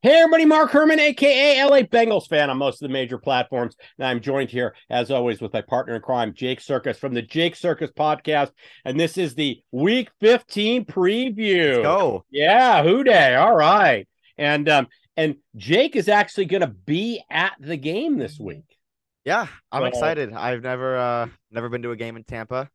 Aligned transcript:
Hey, 0.00 0.14
everybody, 0.20 0.44
Mark 0.44 0.70
Herman, 0.70 1.00
aka 1.00 1.64
LA 1.64 1.78
Bengals 1.80 2.28
fan 2.28 2.50
on 2.50 2.56
most 2.58 2.80
of 2.80 2.88
the 2.88 2.92
major 2.92 3.18
platforms. 3.18 3.74
And 3.98 4.06
I'm 4.06 4.20
joined 4.20 4.48
here, 4.48 4.76
as 4.88 5.10
always, 5.10 5.40
with 5.40 5.52
my 5.52 5.60
partner 5.60 5.96
in 5.96 6.02
crime, 6.02 6.34
Jake 6.34 6.60
Sirkus 6.60 6.96
from 6.96 7.14
the 7.14 7.22
Jake 7.22 7.56
Sirkus 7.56 7.92
podcast. 7.92 8.52
And 8.84 8.98
this 8.98 9.18
is 9.18 9.34
the 9.34 9.60
week 9.72 10.10
15 10.20 10.84
preview. 10.84 11.82
Let's. 12.12 12.24
Yeah, 12.30 12.84
who 12.84 13.02
dey. 13.02 13.34
All 13.34 13.56
right. 13.56 14.06
And 14.36 14.68
um, 14.68 14.86
and 15.16 15.36
Jake 15.56 15.96
is 15.96 16.08
actually 16.08 16.44
gonna 16.44 16.68
be 16.68 17.20
at 17.28 17.54
the 17.58 17.76
game 17.76 18.18
this 18.18 18.38
week. 18.38 18.76
Yeah, 19.24 19.48
I'm 19.72 19.82
So- 19.82 19.86
excited. 19.86 20.32
I've 20.32 20.62
never 20.62 20.96
uh 20.96 21.26
never 21.50 21.68
been 21.68 21.82
to 21.82 21.90
a 21.90 21.96
game 21.96 22.16
in 22.16 22.22
Tampa. 22.22 22.70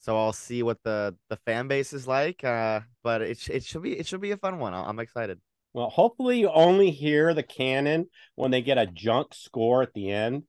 So 0.00 0.16
I'll 0.16 0.32
see 0.32 0.62
what 0.62 0.78
the 0.82 1.14
the 1.28 1.36
fan 1.44 1.68
base 1.68 1.92
is 1.92 2.08
like. 2.08 2.42
Uh 2.42 2.80
but 3.02 3.20
it 3.20 3.46
it 3.50 3.64
should 3.64 3.82
be 3.82 3.98
it 3.98 4.06
should 4.06 4.22
be 4.22 4.30
a 4.30 4.38
fun 4.38 4.58
one. 4.58 4.72
I'm 4.72 4.98
excited. 4.98 5.38
Well, 5.74 5.90
hopefully 5.90 6.38
you 6.38 6.50
only 6.50 6.92
hear 6.92 7.34
the 7.34 7.42
cannon 7.42 8.06
when 8.36 8.52
they 8.52 8.62
get 8.62 8.78
a 8.78 8.86
junk 8.86 9.34
score 9.34 9.82
at 9.82 9.92
the 9.92 10.10
end. 10.10 10.44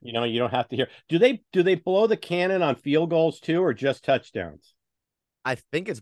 You 0.00 0.12
know, 0.12 0.22
you 0.24 0.38
don't 0.38 0.52
have 0.52 0.68
to 0.68 0.76
hear. 0.76 0.88
Do 1.08 1.18
they 1.18 1.42
do 1.52 1.62
they 1.62 1.74
blow 1.74 2.06
the 2.06 2.16
cannon 2.16 2.62
on 2.62 2.76
field 2.76 3.10
goals 3.10 3.40
too, 3.40 3.62
or 3.62 3.74
just 3.74 4.04
touchdowns? 4.04 4.74
I 5.44 5.56
think 5.72 5.88
it's 5.88 6.00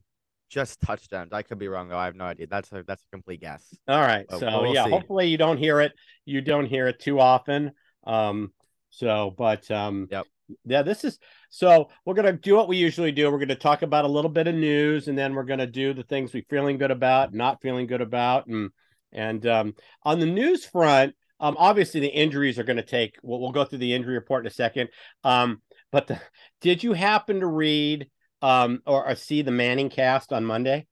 just 0.50 0.80
touchdowns. 0.80 1.32
I 1.32 1.42
could 1.42 1.58
be 1.58 1.68
wrong 1.68 1.88
though. 1.88 1.96
I 1.96 2.04
have 2.04 2.14
no 2.14 2.24
idea. 2.24 2.46
That's 2.48 2.70
a 2.72 2.82
that's 2.86 3.02
a 3.02 3.10
complete 3.10 3.40
guess. 3.40 3.74
All 3.88 4.00
right. 4.00 4.26
So 4.30 4.62
we'll 4.62 4.74
yeah, 4.74 4.84
see. 4.84 4.90
hopefully 4.90 5.28
you 5.28 5.38
don't 5.38 5.56
hear 5.56 5.80
it. 5.80 5.92
You 6.24 6.42
don't 6.42 6.66
hear 6.66 6.86
it 6.88 7.00
too 7.00 7.18
often. 7.18 7.72
Um, 8.06 8.52
so 8.90 9.34
but 9.36 9.70
um 9.70 10.08
Yep. 10.10 10.26
Yeah, 10.64 10.82
this 10.82 11.04
is 11.04 11.18
so 11.50 11.88
we're 12.04 12.14
gonna 12.14 12.32
do 12.32 12.54
what 12.54 12.68
we 12.68 12.76
usually 12.76 13.12
do. 13.12 13.30
We're 13.30 13.38
gonna 13.38 13.54
talk 13.56 13.82
about 13.82 14.04
a 14.04 14.08
little 14.08 14.30
bit 14.30 14.46
of 14.46 14.54
news 14.54 15.08
and 15.08 15.18
then 15.18 15.34
we're 15.34 15.44
gonna 15.44 15.66
do 15.66 15.92
the 15.92 16.02
things 16.04 16.32
we're 16.32 16.44
feeling 16.48 16.78
good 16.78 16.90
about, 16.90 17.34
not 17.34 17.60
feeling 17.62 17.86
good 17.86 18.00
about, 18.00 18.46
and 18.46 18.70
and 19.12 19.46
um 19.46 19.74
on 20.02 20.20
the 20.20 20.26
news 20.26 20.64
front, 20.64 21.14
um 21.40 21.56
obviously 21.58 22.00
the 22.00 22.08
injuries 22.08 22.58
are 22.58 22.64
gonna 22.64 22.82
take 22.82 23.16
we'll, 23.22 23.40
we'll 23.40 23.52
go 23.52 23.64
through 23.64 23.78
the 23.78 23.92
injury 23.92 24.14
report 24.14 24.44
in 24.44 24.46
a 24.48 24.54
second. 24.54 24.88
Um, 25.24 25.62
but 25.90 26.06
the, 26.06 26.20
did 26.60 26.82
you 26.84 26.92
happen 26.92 27.40
to 27.40 27.46
read 27.46 28.08
um 28.42 28.82
or, 28.86 29.08
or 29.08 29.14
see 29.16 29.42
the 29.42 29.50
ManningCast 29.50 30.30
on 30.32 30.44
Monday? 30.44 30.86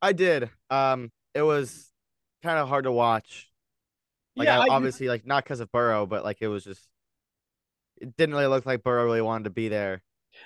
I 0.00 0.12
did. 0.12 0.50
Um 0.70 1.10
it 1.34 1.42
was 1.42 1.90
kind 2.44 2.58
of 2.58 2.68
hard 2.68 2.84
to 2.84 2.92
watch. 2.92 3.50
Like 4.36 4.46
Yeah, 4.46 4.60
I, 4.60 4.64
I- 4.64 4.68
obviously 4.68 5.08
like 5.08 5.26
not 5.26 5.42
because 5.42 5.60
of 5.60 5.72
Burrow, 5.72 6.06
but 6.06 6.22
like 6.22 6.38
it 6.40 6.48
was 6.48 6.62
just 6.64 6.86
it 8.00 8.16
didn't 8.16 8.34
really 8.34 8.46
look 8.46 8.66
like 8.66 8.82
Burrow 8.82 9.04
really 9.04 9.22
wanted 9.22 9.44
to 9.44 9.50
be 9.50 9.68
there. 9.68 10.02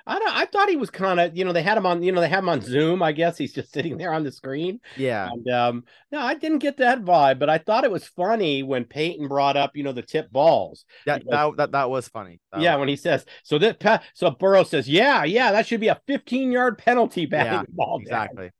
I 0.07 0.19
don't. 0.19 0.37
I 0.37 0.45
thought 0.45 0.69
he 0.69 0.77
was 0.77 0.91
kind 0.91 1.19
of, 1.19 1.35
you 1.35 1.47
know, 1.47 1.53
they 1.55 1.63
had 1.63 1.79
him 1.79 1.87
on, 1.87 2.03
you 2.03 2.13
know, 2.13 2.21
they 2.21 2.29
have 2.29 2.41
him 2.45 2.51
on 2.51 2.61
Zoom. 2.61 3.03
I 3.03 3.13
guess 3.13 3.39
he's 3.39 3.55
just 3.55 3.73
sitting 3.73 3.97
there 3.97 4.13
on 4.13 4.23
the 4.23 4.31
screen. 4.31 4.81
Yeah. 4.99 5.31
And 5.33 5.49
um, 5.49 5.85
no, 6.13 6.21
I 6.21 6.35
didn't 6.35 6.59
get 6.59 6.77
that 6.77 7.03
vibe, 7.05 7.39
but 7.39 7.49
I 7.49 7.57
thought 7.57 7.85
it 7.85 7.91
was 7.91 8.07
funny 8.07 8.63
when 8.63 8.85
Peyton 8.85 9.29
brought 9.29 9.57
up, 9.57 9.75
you 9.75 9.83
know, 9.83 9.93
the 9.93 10.03
tip 10.03 10.31
balls. 10.31 10.85
That 11.07 11.25
Because- 11.25 11.53
that 11.53 11.57
that, 11.57 11.73
that 11.73 11.91
was 11.91 12.07
funny. 12.07 12.39
That 12.53 12.61
yeah, 12.61 12.75
was- 12.75 12.81
when 12.81 12.89
he 12.91 12.97
says 12.97 13.25
so 13.45 13.59
that 13.61 14.03
so 14.13 14.31
Burrow 14.33 14.63
says, 14.65 14.91
yeah, 14.91 15.25
yeah, 15.25 15.53
that 15.53 15.67
should 15.67 15.81
be 15.81 15.89
a 15.89 15.99
15 16.07 16.53
yard 16.53 16.77
penalty 16.77 17.25
batting 17.25 17.53
Yeah, 17.53 17.63
ball. 17.71 17.99
exactly. 18.03 18.51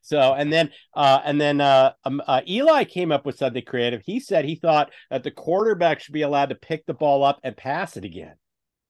So 0.00 0.34
and 0.34 0.52
then 0.52 0.70
uh 0.94 1.20
and 1.24 1.40
then 1.40 1.60
uh, 1.60 1.92
um, 2.04 2.22
uh 2.26 2.42
Eli 2.48 2.84
came 2.84 3.12
up 3.12 3.24
with 3.26 3.36
something 3.38 3.64
creative. 3.64 4.02
He 4.04 4.20
said 4.20 4.44
he 4.44 4.56
thought 4.56 4.90
that 5.10 5.22
the 5.22 5.30
quarterback 5.30 6.00
should 6.00 6.14
be 6.14 6.22
allowed 6.22 6.50
to 6.50 6.54
pick 6.54 6.86
the 6.86 6.94
ball 6.94 7.24
up 7.24 7.40
and 7.42 7.56
pass 7.56 7.96
it 7.96 8.04
again. 8.04 8.34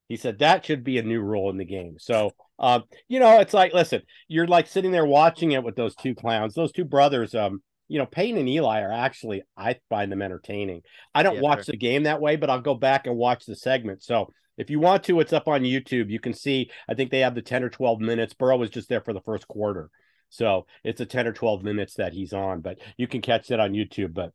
He 0.09 0.17
said 0.17 0.39
that 0.39 0.65
should 0.65 0.85
be 0.85 0.99
a 0.99 1.03
new 1.03 1.21
rule 1.21 1.51
in 1.51 1.57
the 1.57 1.65
game. 1.65 1.97
So 1.99 2.33
um, 2.59 2.85
you 3.09 3.19
know, 3.19 3.41
it's 3.41 3.55
like 3.55 3.73
listen, 3.73 4.03
you're 4.29 4.47
like 4.47 4.67
sitting 4.67 4.93
there 4.93 5.07
watching 5.07 5.53
it 5.53 5.65
with 5.65 5.77
those 5.77 5.97
two 5.97 6.15
clowns, 6.15 6.55
those 6.55 6.73
two 6.73 6.85
brothers. 6.85 7.35
Um, 7.35 7.63
you 7.89 7.99
know, 7.99 8.07
Peyton 8.07 8.39
and 8.39 8.49
Eli 8.49 8.81
are 8.83 8.93
actually 8.93 9.43
I 9.57 9.79
find 9.89 10.11
them 10.11 10.23
entertaining. 10.23 10.83
I 11.15 11.23
don't 11.23 11.39
Yeah, 11.39 11.41
watch 11.41 11.65
sure. 11.65 11.73
the 11.73 11.77
game 11.77 12.05
that 12.05 12.21
way, 12.21 12.37
but 12.37 12.51
I'll 12.51 12.61
go 12.61 12.75
back 12.75 13.07
and 13.07 13.17
watch 13.17 13.45
the 13.47 13.57
segment. 13.57 14.03
So 14.03 14.33
if 14.57 14.71
you 14.71 14.81
want 14.81 15.05
to, 15.05 15.21
it's 15.21 15.33
up 15.33 15.48
on 15.48 15.63
YouTube. 15.63 16.11
You 16.11 16.21
can 16.21 16.35
see. 16.35 16.71
I 16.89 16.95
think 16.95 17.11
they 17.11 17.21
have 17.21 17.35
the 17.35 17.42
10 17.42 17.65
or 17.65 17.71
12 17.71 18.01
minutes. 18.01 18.35
Burrow 18.35 18.57
was 18.59 18.71
just 18.71 18.89
there 18.89 19.01
for 19.01 19.13
the 19.13 19.23
first 19.23 19.48
quarter. 19.48 19.91
So 20.33 20.67
it's 20.83 21.01
a 21.01 21.07
10 21.07 21.27
or 21.27 21.33
12 21.33 21.63
minutes 21.63 21.95
that 21.95 22.13
he's 22.13 22.33
on, 22.33 22.61
but 22.61 22.79
you 22.97 23.07
can 23.07 23.20
catch 23.20 23.48
that 23.48 23.61
on 23.61 23.73
YouTube. 23.73 24.15
But 24.15 24.33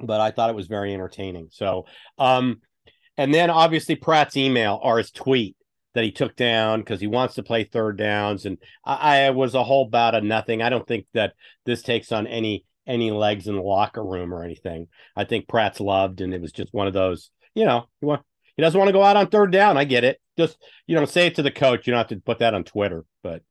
but 0.00 0.20
I 0.20 0.30
thought 0.30 0.50
it 0.50 0.56
was 0.56 0.68
very 0.68 0.94
entertaining. 0.94 1.48
So 1.50 1.86
um 2.18 2.60
and 3.16 3.34
then 3.34 3.50
obviously 3.50 3.96
Pratt's 3.96 4.36
email 4.36 4.78
or 4.82 4.98
his 4.98 5.10
tweet 5.10 5.56
that 5.94 6.04
he 6.04 6.12
took 6.12 6.36
down 6.36 6.80
because 6.80 7.00
he 7.00 7.06
wants 7.06 7.34
to 7.34 7.42
play 7.42 7.64
third 7.64 7.98
downs. 7.98 8.46
And 8.46 8.58
I, 8.84 9.22
I 9.22 9.30
was 9.30 9.54
a 9.54 9.64
whole 9.64 9.86
bout 9.86 10.14
of 10.14 10.22
nothing. 10.22 10.62
I 10.62 10.68
don't 10.68 10.86
think 10.86 11.06
that 11.12 11.34
this 11.66 11.82
takes 11.82 12.12
on 12.12 12.26
any 12.26 12.64
any 12.86 13.10
legs 13.10 13.46
in 13.46 13.56
the 13.56 13.62
locker 13.62 14.02
room 14.02 14.32
or 14.32 14.42
anything. 14.42 14.86
I 15.14 15.24
think 15.24 15.46
Pratt's 15.46 15.80
loved, 15.80 16.20
and 16.22 16.32
it 16.32 16.40
was 16.40 16.52
just 16.52 16.72
one 16.72 16.86
of 16.86 16.94
those, 16.94 17.30
you 17.54 17.66
know, 17.66 17.86
he 18.00 18.06
want 18.06 18.22
he 18.56 18.62
doesn't 18.62 18.78
want 18.78 18.88
to 18.88 18.92
go 18.92 19.02
out 19.02 19.16
on 19.16 19.28
third 19.28 19.52
down. 19.52 19.76
I 19.76 19.84
get 19.84 20.04
it. 20.04 20.20
Just 20.38 20.56
you 20.86 20.94
know, 20.94 21.04
say 21.04 21.26
it 21.26 21.34
to 21.34 21.42
the 21.42 21.50
coach. 21.50 21.86
You 21.86 21.92
don't 21.92 21.98
have 21.98 22.08
to 22.08 22.16
put 22.16 22.38
that 22.38 22.54
on 22.54 22.64
Twitter, 22.64 23.04
but 23.22 23.42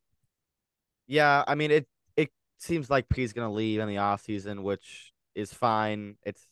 Yeah, 1.07 1.43
I 1.47 1.55
mean 1.55 1.71
it 1.71 1.87
it 2.15 2.29
seems 2.57 2.89
like 2.89 3.09
P's 3.09 3.33
gonna 3.33 3.51
leave 3.51 3.79
in 3.79 3.87
the 3.87 3.95
offseason, 3.95 4.63
which 4.63 5.13
is 5.35 5.53
fine. 5.53 6.17
It's 6.23 6.45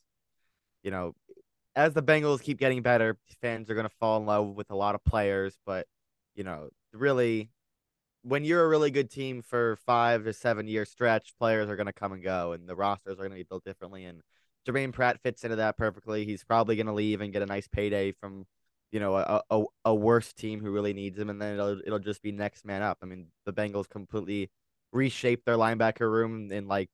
you 0.83 0.91
know, 0.91 1.16
as 1.75 1.93
the 1.93 2.03
Bengals 2.03 2.41
keep 2.41 2.59
getting 2.59 2.81
better, 2.81 3.17
fans 3.41 3.69
are 3.69 3.75
gonna 3.75 3.89
fall 3.89 4.19
in 4.19 4.25
love 4.25 4.55
with 4.55 4.71
a 4.71 4.75
lot 4.75 4.95
of 4.95 5.03
players, 5.05 5.57
but 5.66 5.88
you 6.35 6.43
know, 6.43 6.69
really 6.93 7.49
when 8.23 8.43
you're 8.43 8.66
a 8.66 8.67
really 8.69 8.91
good 8.91 9.11
team 9.11 9.41
for 9.41 9.77
five 9.85 10.23
to 10.25 10.33
seven 10.33 10.67
year 10.67 10.85
stretch, 10.85 11.33
players 11.39 11.69
are 11.69 11.75
gonna 11.75 11.93
come 11.93 12.13
and 12.13 12.23
go 12.23 12.53
and 12.53 12.67
the 12.69 12.75
rosters 12.75 13.19
are 13.19 13.23
gonna 13.23 13.35
be 13.35 13.43
built 13.43 13.63
differently 13.66 14.05
and 14.05 14.22
Germaine 14.66 14.91
Pratt 14.91 15.22
fits 15.22 15.43
into 15.43 15.57
that 15.57 15.77
perfectly. 15.77 16.25
He's 16.25 16.43
probably 16.43 16.75
gonna 16.75 16.93
leave 16.93 17.22
and 17.22 17.33
get 17.33 17.43
a 17.43 17.45
nice 17.47 17.67
payday 17.67 18.11
from 18.13 18.45
you 18.95 19.01
know, 19.01 19.17
a, 19.17 19.44
a 19.51 19.63
a 19.88 19.95
worse 19.95 20.33
team 20.33 20.61
who 20.61 20.72
really 20.72 20.94
needs 20.94 21.19
him, 21.19 21.29
and 21.29 21.41
then 21.41 21.56
it'll 21.56 21.81
it'll 21.85 22.00
just 22.00 22.23
be 22.23 22.31
next 22.33 22.66
man 22.66 22.81
up. 22.81 23.00
I 23.03 23.07
mean, 23.07 23.28
the 23.45 23.53
Bengals 23.53 23.89
completely 23.89 24.50
reshaped 24.94 25.45
their 25.45 25.57
linebacker 25.57 26.09
room 26.11 26.51
in 26.53 26.67
like 26.69 26.89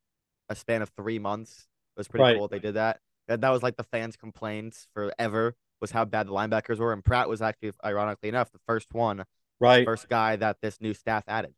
a 0.49 0.55
span 0.55 0.81
of 0.81 0.89
three 0.97 1.19
months. 1.19 1.67
It 1.97 1.99
was 1.99 2.07
pretty 2.09 2.23
Right. 2.23 2.35
cool. 2.35 2.49
They 2.49 2.59
did 2.59 2.75
that. 2.75 2.99
That 3.29 3.41
that 3.41 3.51
was 3.51 3.63
like 3.63 3.77
the 3.77 3.85
fans' 3.85 4.17
complaints 4.17 4.87
forever 4.95 5.55
was 5.81 5.91
how 5.91 6.05
bad 6.05 6.27
the 6.27 6.33
linebackers 6.33 6.79
were, 6.79 6.93
and 6.93 7.05
Pratt 7.05 7.29
was 7.29 7.41
actually, 7.41 7.73
ironically 7.85 8.29
enough, 8.29 8.51
the 8.51 8.59
first 8.67 8.93
one, 8.93 9.25
right, 9.59 9.85
first 9.85 10.09
guy 10.09 10.35
that 10.37 10.57
this 10.61 10.81
new 10.81 10.93
staff 10.95 11.23
added. 11.27 11.55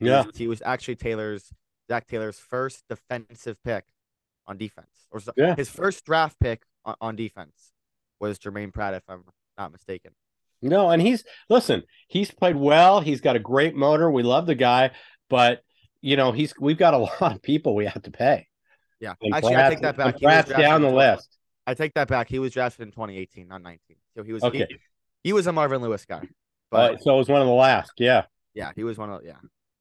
He 0.00 0.06
yeah, 0.06 0.24
was, 0.24 0.36
he 0.36 0.48
was 0.48 0.62
actually 0.64 0.96
Taylor's 0.96 1.52
Zac 1.90 2.06
Taylor's 2.08 2.38
first 2.38 2.84
defensive 2.88 3.56
pick 3.64 3.84
on 4.46 4.58
defense, 4.58 5.08
or 5.10 5.20
so, 5.20 5.32
Yeah. 5.36 5.56
his 5.56 5.68
first 5.70 6.04
draft 6.04 6.38
pick 6.40 6.64
on, 6.84 6.96
on 7.00 7.16
defense 7.16 7.72
was 8.20 8.38
Germaine 8.38 8.72
Pratt, 8.72 8.94
if 8.94 9.04
I'm 9.08 9.24
not 9.58 9.72
mistaken. 9.72 10.12
no, 10.62 10.90
and 10.90 11.00
he's 11.02 11.24
listen, 11.48 11.82
he's 12.08 12.30
played 12.30 12.56
well. 12.56 13.00
He's 13.00 13.20
got 13.20 13.36
a 13.36 13.40
great 13.40 13.74
motor. 13.74 14.10
We 14.10 14.22
love 14.22 14.46
the 14.46 14.54
guy, 14.54 14.90
but 15.28 15.62
you 16.00 16.16
know, 16.16 16.32
he's 16.32 16.54
we've 16.60 16.78
got 16.78 16.94
a 16.94 16.98
lot 17.20 17.34
of 17.34 17.42
people 17.42 17.74
we 17.74 17.86
have 17.86 18.02
to 18.02 18.10
pay. 18.10 18.48
Yeah, 19.00 19.14
And 19.20 19.34
actually, 19.34 19.56
I 19.56 19.68
take 19.68 19.80
that 19.82 19.96
back. 19.96 20.20
Pratt's 20.20 20.50
down 20.50 20.80
the 20.82 20.90
list. 20.90 21.36
I 21.66 21.74
take 21.74 21.94
that 21.94 22.08
back. 22.08 22.28
He 22.28 22.38
was 22.38 22.52
drafted 22.52 22.82
in 22.86 22.92
2018, 22.92 23.48
not 23.48 23.60
19. 23.60 23.96
So 24.16 24.22
he 24.22 24.32
was 24.32 24.42
Okay. 24.42 24.66
he, 24.68 24.76
he 25.24 25.32
was 25.32 25.46
a 25.46 25.52
Marvin 25.52 25.82
Lewis 25.82 26.04
guy. 26.06 26.18
Uh, 26.18 26.26
But 26.70 27.02
so 27.02 27.14
it 27.14 27.18
was 27.18 27.28
one 27.28 27.40
of 27.42 27.46
the 27.46 27.52
last. 27.52 27.92
Yeah. 27.98 28.24
yeah, 28.54 28.72
he 28.74 28.84
was 28.84 28.96
one 28.96 29.10
of 29.10 29.22
yeah. 29.24 29.34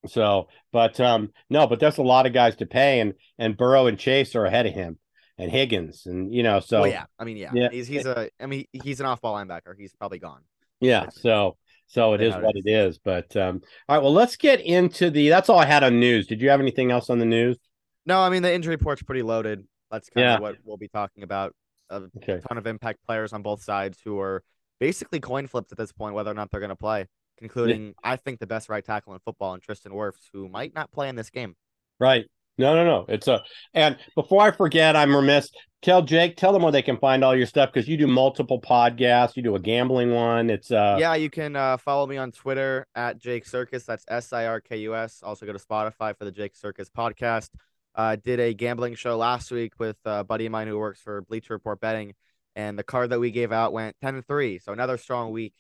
So, 0.08 0.50
but 0.72 1.00
um, 1.00 1.32
no, 1.50 1.66
but 1.66 1.80
that's 1.80 1.98
a 1.98 2.04
lot 2.04 2.26
of 2.26 2.34
guys 2.34 2.56
to 2.58 2.66
pay, 2.66 3.00
and 3.00 3.14
and 3.40 3.56
Burrow 3.58 3.88
and 3.88 3.98
Chase 3.98 4.36
are 4.36 4.46
ahead 4.46 4.66
of 4.66 4.74
him, 4.74 5.00
and 5.38 5.52
Higgins, 5.52 6.06
and 6.06 6.34
you 6.34 6.44
know, 6.44 6.60
so 6.60 6.82
well, 6.82 6.90
yeah. 6.92 7.06
I 7.20 7.24
mean, 7.26 7.38
yeah. 7.38 7.52
Yeah. 7.54 7.70
He's 7.72 7.88
he's 7.88 8.06
a 8.06 8.30
I 8.40 8.46
mean 8.46 8.66
he's 8.72 9.00
an 9.00 9.06
off-ball 9.06 9.36
linebacker. 9.36 9.74
He's 9.78 9.94
probably 9.94 10.20
gone. 10.20 10.42
yeah, 10.80 11.10
so 11.10 11.58
so 11.88 12.14
it 12.14 12.22
is 12.22 12.34
what 12.36 12.56
it 12.56 12.68
is. 12.70 12.98
But 12.98 13.36
um, 13.38 13.62
all 13.88 13.96
right, 13.98 14.04
well, 14.04 14.14
let's 14.14 14.36
get 14.38 14.62
into 14.62 15.10
the. 15.10 15.30
That's 15.30 15.50
all 15.50 15.60
I 15.60 15.66
had 15.66 15.84
on 15.84 16.00
news. 16.00 16.28
Did 16.28 16.42
you 16.42 16.50
have 16.50 16.60
anything 16.60 16.92
else 16.92 17.10
on 17.10 17.20
the 17.20 17.26
news? 17.26 17.58
No, 18.06 18.20
I 18.20 18.30
mean 18.30 18.42
the 18.44 18.54
injury 18.54 18.76
report's 18.76 19.04
pretty 19.04 19.24
loaded. 19.24 19.66
That's 19.92 20.10
kind 20.10 20.24
Yeah. 20.26 20.36
of 20.36 20.42
what 20.42 20.56
we'll 20.64 20.78
be 20.78 20.88
talking 20.88 21.24
about. 21.24 21.54
A 21.90 22.04
Okay. 22.18 22.40
ton 22.48 22.58
of 22.58 22.66
impact 22.66 23.00
players 23.06 23.34
on 23.34 23.44
both 23.44 23.62
sides 23.64 24.00
who 24.04 24.20
are 24.20 24.44
basically 24.80 25.20
coin 25.20 25.48
flips 25.48 25.72
at 25.72 25.78
this 25.78 25.92
point, 25.92 26.16
whether 26.16 26.32
or 26.32 26.34
not 26.34 26.50
they're 26.52 26.60
going 26.60 26.70
to 26.70 26.76
play, 26.76 27.06
including 27.40 27.94
I 28.04 28.16
think 28.16 28.40
the 28.40 28.48
best 28.48 28.68
right 28.70 28.84
tackle 28.84 29.14
in 29.14 29.20
football, 29.20 29.54
and 29.54 29.62
Tristan 29.62 29.92
Wirfs, 29.92 30.30
who 30.34 30.50
might 30.50 30.74
not 30.74 30.92
play 30.92 31.08
in 31.10 31.16
this 31.16 31.30
game. 31.30 31.56
Right. 32.00 32.26
No, 32.58 32.74
no, 32.76 32.86
no. 32.86 33.06
It's 33.10 33.28
a. 33.28 33.44
And 33.74 33.98
before 34.16 34.42
I 34.42 34.52
forget, 34.52 34.96
I'm 34.96 35.16
remiss. 35.16 35.50
Tell 35.82 36.02
Jake, 36.02 36.36
tell 36.38 36.52
them 36.52 36.64
where 36.64 36.72
they 36.72 36.82
can 36.82 36.98
find 36.98 37.24
all 37.24 37.36
your 37.36 37.46
stuff 37.46 37.72
because 37.72 37.88
you 37.88 37.96
do 37.98 38.08
multiple 38.08 38.60
podcasts. 38.60 39.36
You 39.36 39.44
do 39.44 39.56
a 39.56 39.60
gambling 39.60 40.14
one. 40.14 40.50
It's 40.50 40.72
uh. 40.72 40.98
yeah, 41.00 41.14
you 41.16 41.30
can 41.30 41.56
uh, 41.56 41.78
follow 41.78 42.08
me 42.08 42.18
on 42.18 42.32
Twitter 42.32 42.88
at 42.96 43.20
Jake 43.20 43.46
Sirkus. 43.46 43.86
That's 43.86 44.04
S 44.08 44.34
I 44.34 44.46
R 44.48 44.62
K 44.62 44.78
U 44.78 44.96
S. 44.96 45.22
Also 45.22 45.46
go 45.46 45.54
to 45.54 45.60
Spotify 45.60 46.18
for 46.18 46.26
the 46.26 46.32
Jake 46.32 46.54
Sirkus 46.56 46.90
podcast. 46.90 47.50
Uh, 47.94 48.16
did 48.16 48.40
a 48.40 48.54
gambling 48.54 48.96
show 48.96 49.16
last 49.16 49.52
week 49.52 49.74
with 49.80 49.98
a 50.06 50.24
buddy 50.24 50.46
of 50.48 50.52
mine 50.52 50.68
who 50.68 50.78
works 50.78 51.00
for 51.00 51.22
Bleacher 51.22 51.54
Report 51.54 51.80
Betting, 51.80 52.14
and 52.56 52.80
the 52.80 52.84
card 52.84 53.12
that 53.12 53.20
we 53.20 53.32
gave 53.32 53.52
out 53.52 53.72
went 53.72 53.96
ten 54.02 54.16
and 54.16 54.26
three. 54.26 54.60
So 54.60 54.74
another 54.74 54.98
strong 54.98 55.32
week 55.32 55.54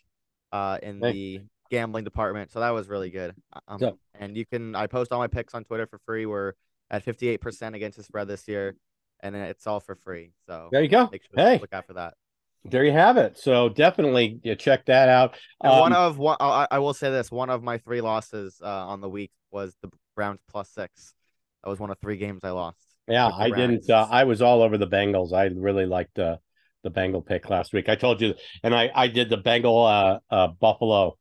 uh, 0.52 0.80
in 0.82 1.00
Hey. 1.02 1.12
the 1.12 1.42
gambling 1.70 2.04
department. 2.04 2.52
So 2.52 2.62
that 2.62 2.72
was 2.72 2.88
really 2.88 3.10
good. 3.10 3.36
Um, 3.68 3.80
So- 3.80 4.00
and 4.18 4.36
you 4.36 4.46
can 4.46 4.76
I 4.76 4.88
post 4.88 5.12
all 5.12 5.20
my 5.20 5.28
picks 5.28 5.54
on 5.54 5.66
Twitter 5.66 5.86
for 5.88 6.00
free. 6.06 6.26
We're 6.26 6.54
at 6.90 7.04
fifty 7.04 7.28
eight 7.28 7.42
percent 7.42 7.76
against 7.76 7.98
the 7.98 8.04
spread 8.04 8.28
this 8.28 8.48
year. 8.48 8.76
and 9.22 9.36
it's 9.36 9.66
all 9.66 9.80
for 9.80 9.96
free. 9.96 10.32
So 10.48 10.70
there 10.72 10.82
you 10.82 10.90
go. 10.90 11.10
make 11.12 11.24
sure 11.24 11.32
hey, 11.36 11.60
look 11.60 11.74
out 11.74 11.88
for 11.88 11.94
that. 11.94 12.14
There 12.64 12.84
you 12.84 12.92
have 12.92 13.18
it. 13.18 13.38
So 13.38 13.70
definitely 13.70 14.40
you 14.44 14.56
check 14.56 14.86
that 14.86 15.08
out. 15.08 15.38
Um, 15.62 15.80
one 15.80 15.94
of 15.94 16.18
one, 16.18 16.38
I, 16.40 16.68
I 16.72 16.80
will 16.80 16.94
say 16.94 17.12
this: 17.12 17.32
one 17.32 17.50
of 17.50 17.64
my 17.64 17.78
three 17.78 18.02
losses 18.02 18.60
uh, 18.64 18.88
on 18.88 19.02
the 19.02 19.10
week 19.10 19.32
was 19.52 19.76
the 19.82 19.90
Browns 20.16 20.40
plus 20.50 20.70
six. 20.70 21.14
That 21.64 21.70
was 21.70 21.80
one 21.80 21.92
of 21.92 22.00
three 22.00 22.18
games 22.18 22.42
I 22.44 22.52
lost. 22.52 22.78
yeah, 23.08 23.28
I 23.28 23.50
didn't. 23.50 23.90
Uh, 23.90 24.08
I 24.10 24.24
was 24.24 24.42
all 24.42 24.62
over 24.62 24.78
the 24.78 24.88
Bengals. 24.88 25.34
I 25.34 25.46
really 25.46 25.86
liked 25.86 26.18
uh, 26.18 26.38
the 26.84 26.90
Bengal 26.90 27.22
pick 27.22 27.50
last 27.50 27.74
week. 27.74 27.88
I 27.90 27.96
told 27.96 28.22
you, 28.22 28.34
and 28.64 28.74
I 28.74 28.92
I 28.96 29.08
did 29.08 29.30
the 29.30 29.38
Bengal 29.38 29.86
uh, 29.86 30.20
uh, 30.30 30.48
Buffalo, 30.48 31.18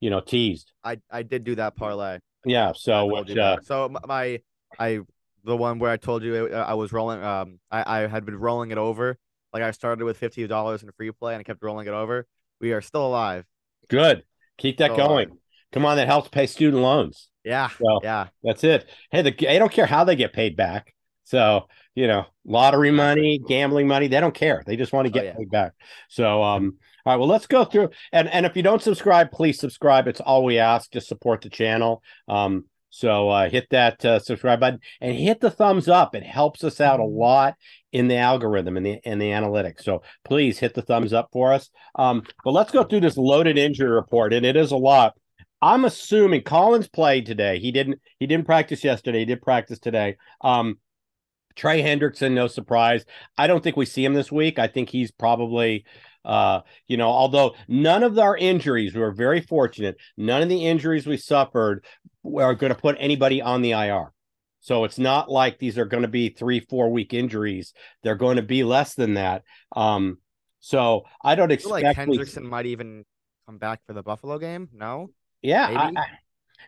you 0.00 0.10
know, 0.10 0.20
teased. 0.20 0.72
I 0.82 0.98
I 1.10 1.22
did 1.22 1.44
do 1.44 1.56
that 1.56 1.76
parlay. 1.76 2.20
Yeah. 2.44 2.72
So 2.74 3.06
which 3.06 3.36
uh, 3.36 3.58
so 3.62 3.94
my 4.06 4.40
I 4.78 5.00
the 5.44 5.56
one 5.56 5.78
where 5.78 5.90
I 5.90 5.96
told 5.96 6.22
you 6.22 6.48
uh, 6.52 6.56
I 6.68 6.74
was 6.74 6.92
rolling 6.92 7.22
um 7.22 7.58
I, 7.70 8.00
I 8.04 8.06
had 8.06 8.24
been 8.26 8.36
rolling 8.36 8.70
it 8.70 8.78
over 8.78 9.18
like 9.52 9.62
I 9.62 9.70
started 9.70 10.04
with 10.04 10.16
fifty 10.18 10.46
dollars 10.46 10.82
in 10.82 10.90
free 10.96 11.10
play 11.12 11.34
and 11.34 11.40
I 11.40 11.44
kept 11.44 11.62
rolling 11.62 11.86
it 11.86 11.92
over. 11.92 12.26
We 12.60 12.72
are 12.72 12.80
still 12.80 13.06
alive. 13.06 13.44
good. 13.88 14.22
Keep 14.58 14.78
that 14.78 14.92
Still 14.92 15.08
going. 15.08 15.28
alive. 15.28 15.38
Come 15.72 15.84
on, 15.84 15.96
that 15.98 16.06
helps 16.06 16.28
pay 16.28 16.46
student 16.46 16.82
loans. 16.82 17.28
Yeah, 17.44 17.68
So 17.68 18.00
yeah. 18.02 18.28
that's 18.42 18.64
it. 18.64 18.88
Hey, 19.10 19.22
the, 19.22 19.30
they 19.30 19.58
don't 19.58 19.70
care 19.70 19.86
how 19.86 20.04
they 20.04 20.16
get 20.16 20.32
paid 20.32 20.56
back. 20.56 20.94
So 21.24 21.68
you 21.94 22.06
know, 22.06 22.26
lottery 22.44 22.90
money, 22.90 23.40
gambling 23.48 23.86
money, 23.88 24.08
they 24.08 24.20
don't 24.20 24.34
care. 24.34 24.62
They 24.66 24.76
just 24.76 24.92
want 24.92 25.06
to 25.06 25.10
Oh, 25.12 25.14
get 25.14 25.24
yeah. 25.26 25.34
paid 25.36 25.50
back. 25.50 25.72
So 26.08 26.42
um, 26.42 26.76
all 27.04 27.12
right, 27.12 27.18
well, 27.18 27.28
let's 27.28 27.46
go 27.46 27.64
through 27.64 27.90
and 28.12 28.28
and 28.28 28.46
if 28.46 28.56
you 28.56 28.62
don't 28.62 28.82
subscribe, 28.82 29.30
please 29.30 29.58
subscribe. 29.58 30.08
It's 30.08 30.20
all 30.20 30.44
we 30.44 30.58
ask. 30.58 30.90
Just 30.90 31.08
support 31.08 31.40
the 31.42 31.50
channel. 31.50 32.02
Um, 32.28 32.64
so 32.90 33.28
uh, 33.28 33.48
hit 33.48 33.66
that 33.70 34.04
uh, 34.04 34.18
subscribe 34.18 34.60
button 34.60 34.80
and 35.00 35.16
hit 35.16 35.40
the 35.40 35.50
thumbs 35.50 35.88
up. 35.88 36.14
It 36.14 36.22
helps 36.22 36.64
us 36.64 36.80
out 36.80 37.00
a 37.00 37.04
lot 37.04 37.54
in 37.92 38.08
the 38.08 38.16
algorithm 38.16 38.76
and 38.76 38.86
the 38.86 39.00
in 39.04 39.18
the 39.18 39.30
analytics. 39.30 39.82
So 39.82 40.02
please 40.24 40.58
hit 40.58 40.74
the 40.74 40.82
thumbs 40.82 41.12
up 41.12 41.28
for 41.32 41.52
us. 41.52 41.70
Um, 41.94 42.22
but 42.44 42.52
let's 42.52 42.72
go 42.72 42.84
through 42.84 43.00
this 43.00 43.16
loaded 43.16 43.58
injury 43.58 43.90
report, 43.90 44.32
and 44.32 44.46
it 44.46 44.56
is 44.56 44.70
a 44.70 44.76
lot. 44.76 45.14
I'm 45.62 45.84
assuming 45.84 46.42
Collins 46.42 46.88
played 46.88 47.26
today. 47.26 47.58
He 47.58 47.72
didn't. 47.72 48.00
He 48.18 48.26
didn't 48.26 48.46
practice 48.46 48.84
yesterday. 48.84 49.20
He 49.20 49.24
did 49.24 49.42
practice 49.42 49.78
today. 49.78 50.16
Um, 50.40 50.78
Trey 51.56 51.82
Hendrickson, 51.82 52.32
no 52.32 52.46
surprise. 52.46 53.04
I 53.36 53.46
don't 53.46 53.64
think 53.64 53.76
we 53.76 53.86
see 53.86 54.04
him 54.04 54.14
this 54.14 54.30
week. 54.30 54.58
I 54.58 54.66
think 54.66 54.90
he's 54.90 55.10
probably, 55.10 55.86
uh, 56.24 56.60
you 56.86 56.98
know, 56.98 57.08
although 57.08 57.54
none 57.66 58.02
of 58.02 58.18
our 58.18 58.36
injuries, 58.36 58.94
we 58.94 59.00
were 59.00 59.12
very 59.12 59.40
fortunate. 59.40 59.96
None 60.18 60.42
of 60.42 60.50
the 60.50 60.66
injuries 60.66 61.06
we 61.06 61.16
suffered 61.16 61.82
are 62.38 62.54
going 62.54 62.72
to 62.74 62.78
put 62.78 62.96
anybody 62.98 63.40
on 63.42 63.62
the 63.62 63.72
IR. 63.72 64.12
So 64.60 64.84
it's 64.84 64.98
not 64.98 65.30
like 65.30 65.58
these 65.58 65.78
are 65.78 65.84
going 65.84 66.02
to 66.02 66.08
be 66.08 66.28
three, 66.30 66.60
four 66.60 66.90
week 66.90 67.14
injuries. 67.14 67.72
They're 68.02 68.16
going 68.16 68.36
to 68.36 68.42
be 68.42 68.64
less 68.64 68.94
than 68.94 69.14
that. 69.14 69.42
Um, 69.74 70.18
so 70.60 71.04
I 71.22 71.34
don't 71.36 71.50
I 71.50 71.54
expect. 71.54 71.84
like 71.84 71.96
we- 72.08 72.18
Hendrickson 72.18 72.42
might 72.42 72.66
even 72.66 73.04
come 73.46 73.58
back 73.58 73.80
for 73.86 73.92
the 73.92 74.02
Buffalo 74.02 74.38
game. 74.38 74.68
No, 74.72 75.10
Yeah, 75.42 75.68
I, 75.68 76.00
I- 76.00 76.06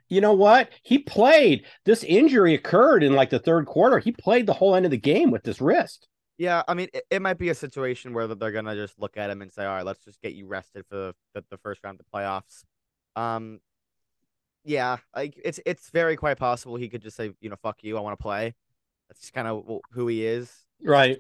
you 0.09 0.21
know 0.21 0.35
what? 0.35 0.71
He 0.85 0.99
played. 0.99 1.65
This 1.85 2.05
injury 2.05 2.55
occurred 2.55 3.03
in 3.03 3.15
like 3.15 3.31
the 3.31 3.39
third 3.39 3.67
quarter. 3.67 3.99
He 3.99 4.13
played 4.13 4.47
the 4.47 4.53
whole 4.53 4.75
end 4.77 4.85
of 4.85 4.91
the 4.93 4.97
game 4.99 5.31
with 5.31 5.43
this 5.43 5.61
wrist. 5.61 6.07
yeah. 6.37 6.63
I 6.69 6.75
mean, 6.75 6.89
it, 6.93 7.05
it 7.11 7.23
might 7.23 7.39
be 7.39 7.49
a 7.49 7.55
situation 7.55 8.13
where 8.13 8.29
they're 8.29 8.53
gonna 8.53 8.77
just 8.77 8.99
look 9.01 9.17
at 9.17 9.29
him 9.31 9.41
and 9.43 9.53
say, 9.53 9.65
"All 9.65 9.75
right, 9.75 9.85
let's 9.85 10.05
just 10.05 10.21
get 10.23 10.35
you 10.35 10.47
rested 10.47 10.85
for 10.89 10.97
the 10.97 11.15
the, 11.35 11.45
the 11.51 11.57
first 11.59 11.81
round 11.83 11.99
of 11.99 12.07
the 12.07 12.17
playoffs." 12.17 12.65
Um, 13.17 13.59
yeah, 14.69 14.99
like 15.17 15.41
it's 15.43 15.59
it's 15.65 15.88
very 15.91 16.15
quite 16.17 16.37
possible 16.37 16.76
he 16.76 16.88
could 16.88 17.00
just 17.00 17.17
say, 17.17 17.32
you 17.41 17.49
know, 17.49 17.56
"Fuck 17.56 17.82
you, 17.82 17.97
I 17.97 18.00
want 18.00 18.19
to 18.19 18.23
play." 18.23 18.55
That's 19.09 19.20
just 19.20 19.32
kind 19.32 19.49
of 19.49 19.65
who 19.93 20.06
he 20.06 20.26
is. 20.26 20.53
Right. 20.82 21.19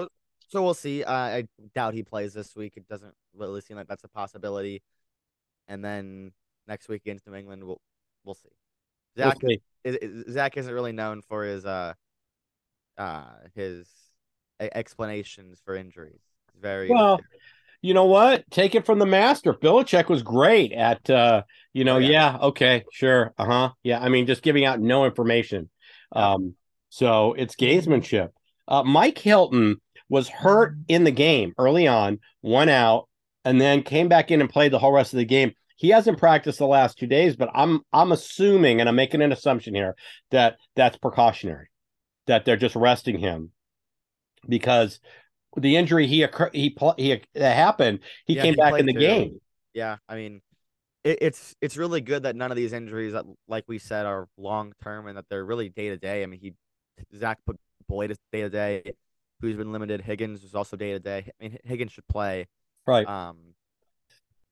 So 0.50 0.62
we'll 0.62 0.74
see. 0.74 1.02
Uh, 1.02 1.12
I 1.12 1.48
doubt 1.74 1.94
he 1.94 2.02
plays 2.02 2.34
this 2.34 2.54
week. 2.54 2.74
It 2.76 2.86
doesn't 2.88 3.14
really 3.34 3.62
seem 3.62 3.78
like 3.78 3.88
that's 3.88 4.04
a 4.04 4.08
possibility. 4.08 4.82
And 5.66 5.82
then 5.82 6.32
next 6.66 6.88
week 6.88 7.02
against 7.02 7.26
New 7.26 7.34
England, 7.34 7.64
we'll 7.64 7.80
we'll 8.22 8.34
see. 8.34 8.50
We'll 9.16 9.30
Zac 9.30 9.38
see. 9.40 9.60
is, 9.82 10.26
Zac 10.30 10.56
isn't 10.58 10.72
really 10.72 10.92
known 10.92 11.22
for 11.22 11.44
his 11.44 11.64
uh 11.64 11.94
uh 12.98 13.24
his 13.54 13.88
explanations 14.60 15.58
for 15.64 15.74
injuries. 15.74 16.20
He's 16.52 16.60
very 16.60 16.90
Well, 16.90 17.18
You 17.80 17.94
know 17.94 18.06
what? 18.06 18.44
Take 18.50 18.74
it 18.74 18.84
from 18.86 18.98
the 18.98 19.06
master. 19.06 19.52
Belichick 19.54 20.08
was 20.08 20.22
great 20.22 20.72
at 20.72 21.08
uh, 21.08 21.42
you 21.72 21.84
know, 21.84 21.96
Oh, 21.96 21.98
yeah. 21.98 22.08
yeah. 22.34 22.38
okay, 22.48 22.84
sure. 22.92 23.32
Uh-huh. 23.38 23.70
Yeah. 23.82 24.00
I 24.00 24.08
mean, 24.08 24.26
just 24.26 24.42
giving 24.42 24.64
out 24.64 24.80
no 24.80 25.04
information. 25.04 25.70
Um, 26.12 26.54
so 26.88 27.34
it's 27.34 27.54
gamesmanship. 27.56 28.30
Uh 28.66 28.82
Mike 28.82 29.18
Hilton 29.18 29.80
was 30.08 30.28
hurt 30.28 30.74
in 30.88 31.04
the 31.04 31.10
game 31.10 31.52
early 31.58 31.86
on, 31.86 32.18
one 32.40 32.68
out, 32.68 33.08
and 33.44 33.60
then 33.60 33.82
came 33.82 34.08
back 34.08 34.30
in 34.30 34.40
and 34.40 34.50
played 34.50 34.72
the 34.72 34.78
whole 34.78 34.92
rest 34.92 35.12
of 35.12 35.18
the 35.18 35.24
game. 35.24 35.52
He 35.76 35.90
hasn't 35.90 36.18
practiced 36.18 36.58
the 36.58 36.66
last 36.66 36.98
two 36.98 37.06
days, 37.06 37.36
but 37.36 37.50
I'm 37.54 37.80
I'm 37.92 38.10
assuming, 38.10 38.80
and 38.80 38.88
I'm 38.88 38.96
making 38.96 39.22
an 39.22 39.32
assumption 39.32 39.74
here 39.74 39.94
that 40.32 40.56
that's 40.74 40.96
precautionary, 40.96 41.68
that 42.26 42.44
they're 42.44 42.56
just 42.56 42.74
resting 42.74 43.18
him 43.18 43.52
because 44.48 44.98
the 45.56 45.76
injury 45.76 46.06
he 46.06 46.22
occur 46.22 46.50
he 46.52 46.76
he 46.96 47.22
that 47.34 47.56
happened, 47.56 48.00
he 48.26 48.34
Yeah, 48.34 48.42
came 48.42 48.54
he 48.54 48.56
back 48.56 48.78
in 48.78 48.86
the 48.86 48.92
too. 48.92 48.98
game. 49.00 49.40
yeah. 49.74 49.98
I 50.08 50.14
mean, 50.16 50.40
it, 51.04 51.18
it's 51.22 51.56
it's 51.60 51.76
really 51.76 52.00
good 52.00 52.24
that 52.24 52.36
none 52.36 52.50
of 52.50 52.56
these 52.56 52.72
injuries, 52.72 53.12
that, 53.12 53.24
like 53.48 53.64
we 53.68 53.78
said, 53.78 54.06
are 54.06 54.28
long 54.36 54.72
term 54.82 55.06
and 55.08 55.16
that 55.18 55.26
they're 55.30 55.44
really 55.44 55.68
day 55.68 55.90
to 55.90 55.96
day. 55.98 56.22
I 56.22 56.26
mean, 56.26 56.40
he 56.40 56.54
Zach 57.16 57.38
put 57.46 57.58
Boyd 57.88 58.10
is 58.10 58.18
day 58.32 58.42
to 58.42 58.50
day, 58.50 58.82
who's 59.40 59.56
been 59.56 59.72
limited. 59.72 60.02
Higgins 60.02 60.44
is 60.44 60.54
also 60.54 60.76
day 60.76 60.92
to 60.92 61.00
day. 61.00 61.30
I 61.40 61.44
mean, 61.44 61.58
Higgins 61.64 61.92
should 61.92 62.08
play. 62.08 62.46
Right. 62.86 63.06
Um, 63.06 63.54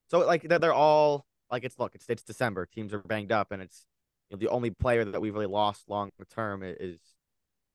so 0.08 0.20
like 0.26 0.42
they're, 0.42 0.58
they're 0.58 0.75
all 0.75 1.26
like 1.50 1.64
it's 1.64 1.78
look 1.78 1.94
it's 1.94 2.06
it's 2.08 2.22
December 2.22 2.66
teams 2.66 2.92
are 2.92 2.99
banged 3.00 3.32
up 3.32 3.52
and 3.52 3.62
it's 3.62 3.84
you 4.31 4.37
know, 4.37 4.40
the 4.40 4.49
only 4.49 4.70
player 4.70 5.04
that 5.04 5.20
we've 5.20 5.34
really 5.34 5.46
lost 5.46 5.84
long 5.88 6.10
term 6.31 6.62
is 6.64 6.99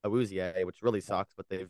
Awuzie, 0.05 0.65
which 0.65 0.81
really 0.81 1.01
sucks. 1.01 1.33
But 1.35 1.47
they've 1.49 1.69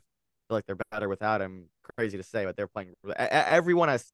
feel 0.52 0.58
like 0.58 0.66
they're 0.66 0.78
better 0.92 1.08
without 1.08 1.42
him. 1.42 1.70
Crazy 1.96 2.18
to 2.18 2.24
say, 2.24 2.44
but 2.46 2.58
they're 2.58 2.68
playing. 2.68 2.94
Everyone 3.18 3.88
has 3.88 4.12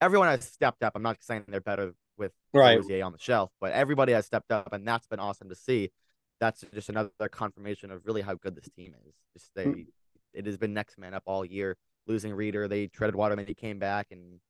everyone 0.00 0.28
has 0.28 0.44
stepped 0.44 0.82
up. 0.82 0.92
I'm 0.94 1.02
not 1.02 1.16
saying 1.20 1.44
they're 1.48 1.60
better 1.60 1.94
with 2.18 2.32
Right. 2.52 2.78
Awuzie 2.78 3.04
on 3.04 3.12
the 3.12 3.18
shelf, 3.18 3.50
but 3.60 3.72
everybody 3.72 4.12
has 4.12 4.26
stepped 4.26 4.52
up, 4.52 4.72
and 4.72 4.86
that's 4.86 5.06
been 5.06 5.20
awesome 5.20 5.48
to 5.48 5.54
see. 5.54 5.90
That's 6.38 6.64
just 6.74 6.90
another 6.90 7.10
confirmation 7.30 7.90
of 7.90 8.04
really 8.04 8.20
how 8.20 8.34
good 8.34 8.54
this 8.54 8.68
team 8.76 8.94
is. 9.06 9.14
Just 9.34 9.54
they, 9.54 9.64
Mm. 9.64 9.86
it 10.34 10.46
has 10.46 10.58
been 10.58 10.74
next 10.74 10.98
man 10.98 11.14
up 11.14 11.22
all 11.26 11.44
year. 11.44 11.76
Losing 12.06 12.34
Reader, 12.34 12.68
they 12.68 12.86
treaded 12.88 13.14
water, 13.14 13.32
and 13.32 13.40
then 13.40 13.46
he 13.46 13.54
came 13.54 13.78
back, 13.78 14.08
and 14.10 14.40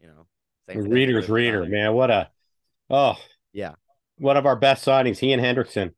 you 0.00 0.06
know, 0.06 0.26
Reader's 0.68 1.22
with, 1.24 1.30
reader, 1.30 1.62
uh, 1.64 1.66
man. 1.66 1.92
What 1.92 2.10
a 2.10 2.30
oh 2.88 3.16
Yeah. 3.52 3.74
One 4.16 4.36
of 4.36 4.46
our 4.46 4.56
best 4.56 4.84
signings, 4.86 5.18
he 5.18 5.32
and 5.32 5.42
Hendrickson. 5.42 5.92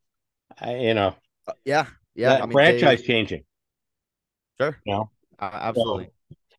I, 0.59 0.77
you 0.77 0.95
know, 0.95 1.15
uh, 1.47 1.53
yeah, 1.65 1.87
yeah. 2.15 2.35
I 2.35 2.41
mean, 2.43 2.53
franchise 2.53 3.01
they, 3.01 3.07
changing. 3.07 3.45
Sure, 4.61 4.77
You 4.85 4.95
know? 4.95 5.11
uh, 5.39 5.51
absolutely. 5.53 6.11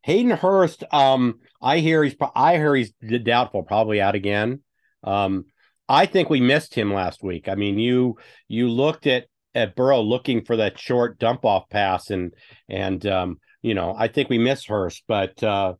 Hayden 0.02 0.30
Hurst, 0.30 0.84
um, 0.92 1.40
I 1.60 1.78
hear 1.78 2.02
he's 2.02 2.14
I 2.34 2.54
hear 2.56 2.74
he's 2.74 2.92
doubtful, 3.22 3.62
probably 3.62 4.00
out 4.00 4.14
again. 4.14 4.62
Um, 5.02 5.46
I 5.88 6.06
think 6.06 6.30
we 6.30 6.40
missed 6.40 6.74
him 6.74 6.92
last 6.92 7.22
week. 7.22 7.48
I 7.48 7.54
mean, 7.54 7.78
you 7.78 8.16
you 8.46 8.68
looked 8.68 9.06
at 9.06 9.26
at 9.54 9.74
Burrow 9.74 10.00
looking 10.00 10.44
for 10.44 10.56
that 10.56 10.78
short 10.78 11.18
dump 11.18 11.44
off 11.44 11.68
pass, 11.68 12.10
and 12.10 12.32
and 12.68 13.04
um, 13.06 13.38
you 13.62 13.74
know, 13.74 13.94
I 13.96 14.08
think 14.08 14.28
we 14.28 14.38
missed 14.38 14.68
Hurst, 14.68 15.02
but 15.08 15.42
uh, 15.42 15.74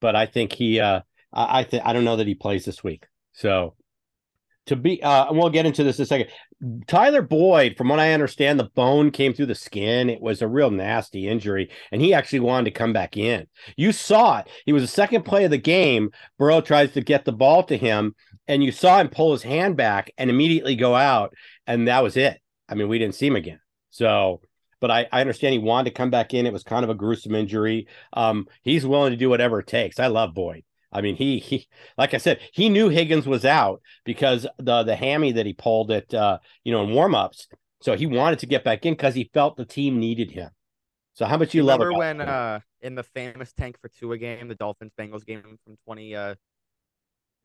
but 0.00 0.14
I 0.14 0.26
think 0.26 0.52
he 0.52 0.80
uh, 0.80 1.00
I 1.32 1.60
I, 1.60 1.62
th- 1.64 1.82
I 1.84 1.92
don't 1.92 2.04
know 2.04 2.16
that 2.16 2.26
he 2.26 2.34
plays 2.34 2.64
this 2.64 2.84
week. 2.84 3.06
So 3.32 3.74
to 4.68 4.76
be 4.76 5.02
uh, 5.02 5.28
and 5.28 5.36
we'll 5.36 5.50
get 5.50 5.66
into 5.66 5.84
this 5.84 5.98
in 5.98 6.04
a 6.04 6.06
second. 6.06 6.28
Tyler 6.86 7.22
Boyd, 7.22 7.76
from 7.76 7.88
what 7.88 8.00
I 8.00 8.12
understand, 8.12 8.58
the 8.58 8.70
bone 8.74 9.10
came 9.10 9.32
through 9.32 9.46
the 9.46 9.54
skin. 9.54 10.10
It 10.10 10.20
was 10.20 10.42
a 10.42 10.48
real 10.48 10.70
nasty 10.70 11.28
injury, 11.28 11.70
and 11.92 12.00
he 12.00 12.14
actually 12.14 12.40
wanted 12.40 12.64
to 12.64 12.78
come 12.78 12.92
back 12.92 13.16
in. 13.16 13.46
You 13.76 13.92
saw 13.92 14.38
it. 14.38 14.48
He 14.66 14.72
was 14.72 14.82
the 14.82 14.88
second 14.88 15.24
play 15.24 15.44
of 15.44 15.50
the 15.50 15.58
game. 15.58 16.10
Burrow 16.38 16.60
tries 16.60 16.92
to 16.92 17.00
get 17.00 17.24
the 17.24 17.32
ball 17.32 17.62
to 17.64 17.76
him, 17.76 18.14
and 18.46 18.64
you 18.64 18.72
saw 18.72 19.00
him 19.00 19.08
pull 19.08 19.32
his 19.32 19.42
hand 19.42 19.76
back 19.76 20.10
and 20.18 20.30
immediately 20.30 20.74
go 20.74 20.94
out, 20.94 21.34
and 21.66 21.86
that 21.88 22.02
was 22.02 22.16
it. 22.16 22.40
I 22.68 22.74
mean, 22.74 22.88
we 22.88 22.98
didn't 22.98 23.14
see 23.14 23.26
him 23.26 23.36
again. 23.36 23.60
So, 23.90 24.40
but 24.80 24.90
I, 24.90 25.06
I 25.12 25.20
understand 25.20 25.52
he 25.52 25.58
wanted 25.58 25.90
to 25.90 25.96
come 25.96 26.10
back 26.10 26.34
in. 26.34 26.46
It 26.46 26.52
was 26.52 26.62
kind 26.62 26.84
of 26.84 26.90
a 26.90 26.94
gruesome 26.94 27.34
injury. 27.34 27.86
Um, 28.12 28.46
he's 28.62 28.86
willing 28.86 29.12
to 29.12 29.16
do 29.16 29.30
whatever 29.30 29.60
it 29.60 29.66
takes. 29.66 29.98
I 29.98 30.08
love 30.08 30.34
Boyd. 30.34 30.64
I 30.92 31.00
mean, 31.02 31.16
he 31.16 31.38
he 31.38 31.68
like 31.96 32.14
I 32.14 32.18
said, 32.18 32.40
he 32.52 32.68
knew 32.68 32.88
Higgins 32.88 33.26
was 33.26 33.44
out 33.44 33.82
because 34.04 34.46
the 34.58 34.82
the 34.84 34.96
hammy 34.96 35.32
that 35.32 35.46
he 35.46 35.52
pulled 35.54 35.90
at 35.90 36.12
uh, 36.14 36.38
you 36.64 36.72
know, 36.72 36.82
in 36.84 36.90
warmups. 36.90 37.46
So 37.80 37.96
he 37.96 38.06
wanted 38.06 38.40
to 38.40 38.46
get 38.46 38.64
back 38.64 38.84
in 38.86 38.94
because 38.94 39.14
he 39.14 39.30
felt 39.32 39.56
the 39.56 39.64
team 39.64 39.98
needed 40.00 40.30
him. 40.30 40.50
So 41.14 41.26
how 41.26 41.36
much 41.36 41.54
you 41.54 41.62
love 41.64 41.80
Remember 41.80 41.92
when 41.92 42.20
him? 42.20 42.28
uh 42.28 42.60
in 42.80 42.94
the 42.94 43.02
famous 43.02 43.52
tank 43.52 43.78
for 43.80 43.88
Tua 43.88 44.18
game, 44.18 44.48
the 44.48 44.54
Dolphins 44.54 44.92
Bengals 44.98 45.24
game 45.26 45.42
from 45.64 45.76
twenty 45.84 46.14
uh 46.16 46.34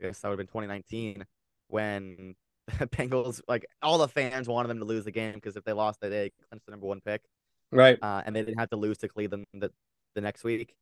I 0.00 0.04
guess 0.04 0.20
that 0.20 0.28
would 0.28 0.34
have 0.34 0.46
been 0.46 0.50
twenty 0.52 0.68
nineteen, 0.68 1.24
when 1.68 2.34
the 2.78 2.86
Bengals 2.88 3.40
like 3.48 3.66
all 3.82 3.98
the 3.98 4.08
fans 4.08 4.48
wanted 4.48 4.68
them 4.68 4.78
to 4.78 4.84
lose 4.84 5.04
the 5.04 5.10
game 5.12 5.34
because 5.34 5.56
if 5.56 5.64
they 5.64 5.72
lost 5.72 6.00
they 6.00 6.08
they 6.08 6.32
clinched 6.48 6.66
the 6.66 6.72
number 6.72 6.86
one 6.86 7.00
pick. 7.00 7.22
Right. 7.70 7.98
uh, 8.00 8.22
and 8.24 8.34
they 8.36 8.42
didn't 8.42 8.58
have 8.60 8.70
to 8.70 8.76
lose 8.76 8.98
to 8.98 9.08
Cleveland 9.08 9.46
the, 9.52 9.70
the 10.14 10.20
next 10.20 10.44
week. 10.44 10.74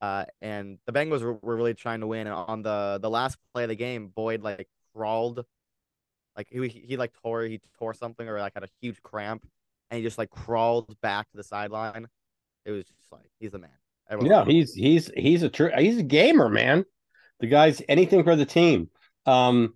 Uh, 0.00 0.24
and 0.40 0.78
the 0.86 0.92
Bengals 0.92 1.22
were, 1.22 1.34
were 1.34 1.56
really 1.56 1.74
trying 1.74 2.00
to 2.00 2.06
win. 2.06 2.26
And 2.26 2.34
on 2.34 2.62
the 2.62 2.98
the 3.00 3.10
last 3.10 3.36
play 3.52 3.64
of 3.64 3.68
the 3.68 3.76
game, 3.76 4.08
Boyd 4.08 4.42
like 4.42 4.68
crawled, 4.94 5.44
like 6.36 6.48
he 6.50 6.68
he 6.68 6.96
like 6.96 7.12
tore 7.22 7.42
he 7.42 7.60
tore 7.78 7.94
something 7.94 8.26
or 8.28 8.38
like 8.38 8.54
had 8.54 8.64
a 8.64 8.68
huge 8.80 9.02
cramp, 9.02 9.46
and 9.90 9.98
he 9.98 10.04
just 10.04 10.18
like 10.18 10.30
crawled 10.30 10.98
back 11.00 11.30
to 11.30 11.36
the 11.36 11.44
sideline. 11.44 12.08
It 12.64 12.70
was 12.70 12.84
just 12.84 13.12
like 13.12 13.30
he's 13.38 13.52
the 13.52 13.58
man. 13.58 13.70
Everyone 14.08 14.30
Yeah, 14.30 14.42
him. 14.42 14.48
he's 14.48 14.74
he's 14.74 15.10
he's 15.16 15.42
a 15.42 15.48
true 15.48 15.70
he's 15.76 15.98
a 15.98 16.02
gamer, 16.02 16.48
man. 16.48 16.84
The 17.40 17.46
guy's 17.46 17.82
anything 17.88 18.24
for 18.24 18.36
the 18.36 18.46
team. 18.46 18.90
Um, 19.26 19.74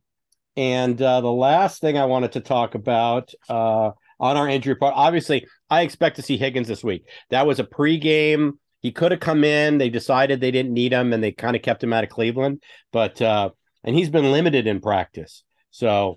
and 0.56 1.00
uh, 1.00 1.20
the 1.20 1.32
last 1.32 1.80
thing 1.80 1.98
I 1.98 2.04
wanted 2.04 2.32
to 2.32 2.40
talk 2.40 2.74
about 2.74 3.32
uh, 3.48 3.90
on 4.20 4.36
our 4.36 4.48
injury 4.48 4.74
report, 4.74 4.94
obviously, 4.96 5.46
I 5.68 5.82
expect 5.82 6.16
to 6.16 6.22
see 6.22 6.36
Higgins 6.36 6.68
this 6.68 6.84
week. 6.84 7.08
That 7.30 7.46
was 7.46 7.58
a 7.58 7.64
pregame. 7.64 8.52
He 8.84 8.92
could 8.92 9.12
have 9.12 9.20
come 9.20 9.44
in. 9.44 9.78
They 9.78 9.88
decided 9.88 10.40
they 10.42 10.50
didn't 10.50 10.74
need 10.74 10.92
him, 10.92 11.14
and 11.14 11.24
they 11.24 11.32
kind 11.32 11.56
of 11.56 11.62
kept 11.62 11.82
him 11.82 11.94
out 11.94 12.04
of 12.04 12.10
Cleveland. 12.10 12.62
But 12.92 13.20
uh, 13.22 13.48
and 13.82 13.96
he's 13.96 14.10
been 14.10 14.30
limited 14.30 14.66
in 14.66 14.82
practice. 14.82 15.42
So 15.70 16.16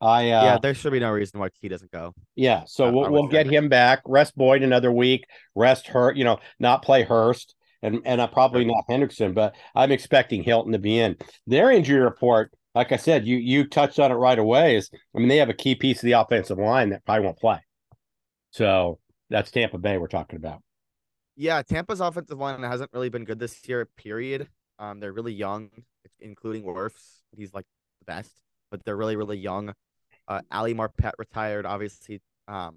I 0.00 0.30
uh, 0.30 0.44
yeah, 0.44 0.58
there 0.62 0.72
should 0.72 0.92
be 0.92 1.00
no 1.00 1.10
reason 1.10 1.40
why 1.40 1.48
he 1.60 1.68
doesn't 1.68 1.90
go. 1.90 2.14
Yeah, 2.36 2.62
so 2.68 2.86
Uh, 2.86 2.92
we'll 2.92 3.10
we'll 3.10 3.26
get 3.26 3.48
him 3.48 3.68
back. 3.68 4.02
Rest 4.06 4.36
Boyd 4.36 4.62
another 4.62 4.92
week. 4.92 5.24
Rest 5.56 5.88
Hurt. 5.88 6.16
You 6.16 6.22
know, 6.22 6.38
not 6.60 6.82
play 6.84 7.02
Hurst, 7.02 7.56
and 7.82 8.02
and 8.04 8.20
uh, 8.20 8.28
probably 8.28 8.64
not 8.64 8.84
Hendrickson. 8.88 9.34
But 9.34 9.56
I'm 9.74 9.90
expecting 9.90 10.44
Hilton 10.44 10.70
to 10.74 10.78
be 10.78 11.00
in. 11.00 11.16
Their 11.48 11.72
injury 11.72 11.98
report, 12.00 12.52
like 12.76 12.92
I 12.92 12.98
said, 12.98 13.26
you 13.26 13.36
you 13.36 13.66
touched 13.66 13.98
on 13.98 14.12
it 14.12 14.14
right 14.14 14.38
away. 14.38 14.76
Is 14.76 14.90
I 15.12 15.18
mean 15.18 15.26
they 15.26 15.38
have 15.38 15.50
a 15.50 15.54
key 15.54 15.74
piece 15.74 15.98
of 15.98 16.06
the 16.06 16.12
offensive 16.12 16.58
line 16.58 16.90
that 16.90 17.04
probably 17.04 17.24
won't 17.24 17.38
play. 17.40 17.58
So 18.52 19.00
that's 19.28 19.50
Tampa 19.50 19.78
Bay 19.78 19.98
we're 19.98 20.06
talking 20.06 20.36
about. 20.36 20.62
Yeah, 21.36 21.62
Tampa's 21.62 22.00
offensive 22.00 22.38
line 22.38 22.62
hasn't 22.62 22.90
really 22.92 23.10
been 23.10 23.24
good 23.24 23.38
this 23.38 23.68
year. 23.68 23.84
Period. 23.96 24.48
Um, 24.78 25.00
they're 25.00 25.12
really 25.12 25.32
young, 25.34 25.70
including 26.20 26.64
Wirfs. 26.64 27.22
He's 27.36 27.52
like 27.52 27.66
the 28.00 28.04
best, 28.06 28.32
but 28.70 28.84
they're 28.84 28.96
really 28.96 29.16
really 29.16 29.38
young. 29.38 29.74
Uh, 30.28 30.40
Ali 30.50 30.74
Marpet 30.74 31.12
retired. 31.18 31.66
Obviously, 31.66 32.20
um, 32.48 32.76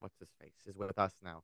what's 0.00 0.18
his 0.18 0.28
face 0.40 0.54
is 0.66 0.76
with 0.76 0.98
us 0.98 1.12
now. 1.22 1.42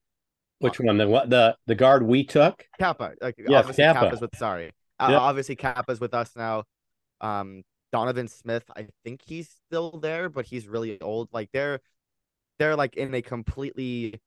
Which 0.61 0.81
one? 0.81 0.97
The 0.99 1.09
what? 1.09 1.31
The 1.31 1.57
the 1.67 1.75
guard 1.75 2.03
we 2.03 2.25
took? 2.25 2.65
Cappa. 2.79 3.13
Like 3.21 3.35
Yes, 3.39 3.61
obviously 3.61 3.85
Cappa. 3.85 4.01
Cappa's 4.07 4.21
with 4.21 4.37
sorry. 4.37 4.73
Uh, 4.99 5.09
Yep. 5.11 5.21
obviously 5.21 5.57
Cappa's 5.57 6.01
with 6.01 6.15
us 6.15 6.31
now. 6.37 6.65
Um 7.21 7.63
Donovan 7.93 8.29
Smith, 8.29 8.65
I 8.77 8.89
think 9.05 9.23
he's 9.25 9.49
still 9.67 9.99
there, 10.01 10.29
but 10.29 10.47
he's 10.47 10.67
really 10.67 11.01
old. 11.01 11.29
Like 11.33 11.51
they're 11.53 11.81
they're 12.59 12.77
like 12.77 12.97
in 12.97 13.15
a 13.15 13.23
completely 13.23 14.21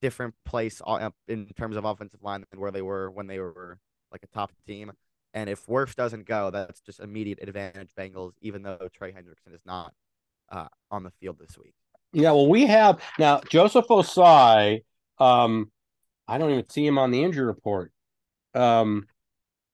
different 0.00 0.34
place 0.44 0.80
in 1.28 1.46
terms 1.56 1.76
of 1.76 1.84
offensive 1.84 2.22
line 2.22 2.44
than 2.50 2.60
where 2.60 2.70
they 2.70 2.82
were 2.82 3.10
when 3.10 3.26
they 3.26 3.38
were 3.38 3.78
like 4.12 4.22
a 4.22 4.26
top 4.28 4.52
team. 4.66 4.92
And 5.34 5.50
if 5.50 5.66
Wirfs 5.66 5.94
doesn't 5.94 6.26
go, 6.26 6.50
that's 6.50 6.80
just 6.80 7.00
immediate 7.00 7.38
advantage 7.42 7.90
Bengals, 7.96 8.32
even 8.40 8.62
though 8.62 8.88
Trey 8.92 9.12
Hendrickson 9.12 9.54
is 9.54 9.60
not 9.66 9.92
uh, 10.50 10.68
on 10.90 11.02
the 11.02 11.10
field 11.20 11.38
this 11.38 11.58
week. 11.58 11.74
Yeah, 12.12 12.32
well, 12.32 12.48
we 12.48 12.66
have 12.66 13.00
now 13.18 13.40
Joseph 13.48 13.86
Ossai. 13.88 14.84
Um, 15.18 15.70
I 16.26 16.38
don't 16.38 16.50
even 16.50 16.68
see 16.68 16.86
him 16.86 16.98
on 16.98 17.10
the 17.10 17.22
injury 17.22 17.44
report. 17.44 17.92
Um, 18.54 19.06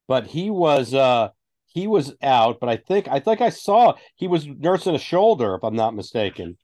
but 0.09 0.27
he 0.27 0.51
was 0.51 0.95
uh 0.95 1.29
he 1.67 1.87
was 1.87 2.15
out, 2.23 2.61
but 2.61 2.69
I 2.69 2.77
think 2.77 3.09
I 3.09 3.21
think 3.21 3.41
I 3.41 3.51
saw 3.51 3.95
he 4.15 4.29
was 4.29 4.47
nursing 4.47 4.95
a 4.95 4.99
shoulder, 4.99 5.55
if 5.55 5.65
I'm 5.65 5.77
not 5.77 5.95
mistaken. 5.95 6.57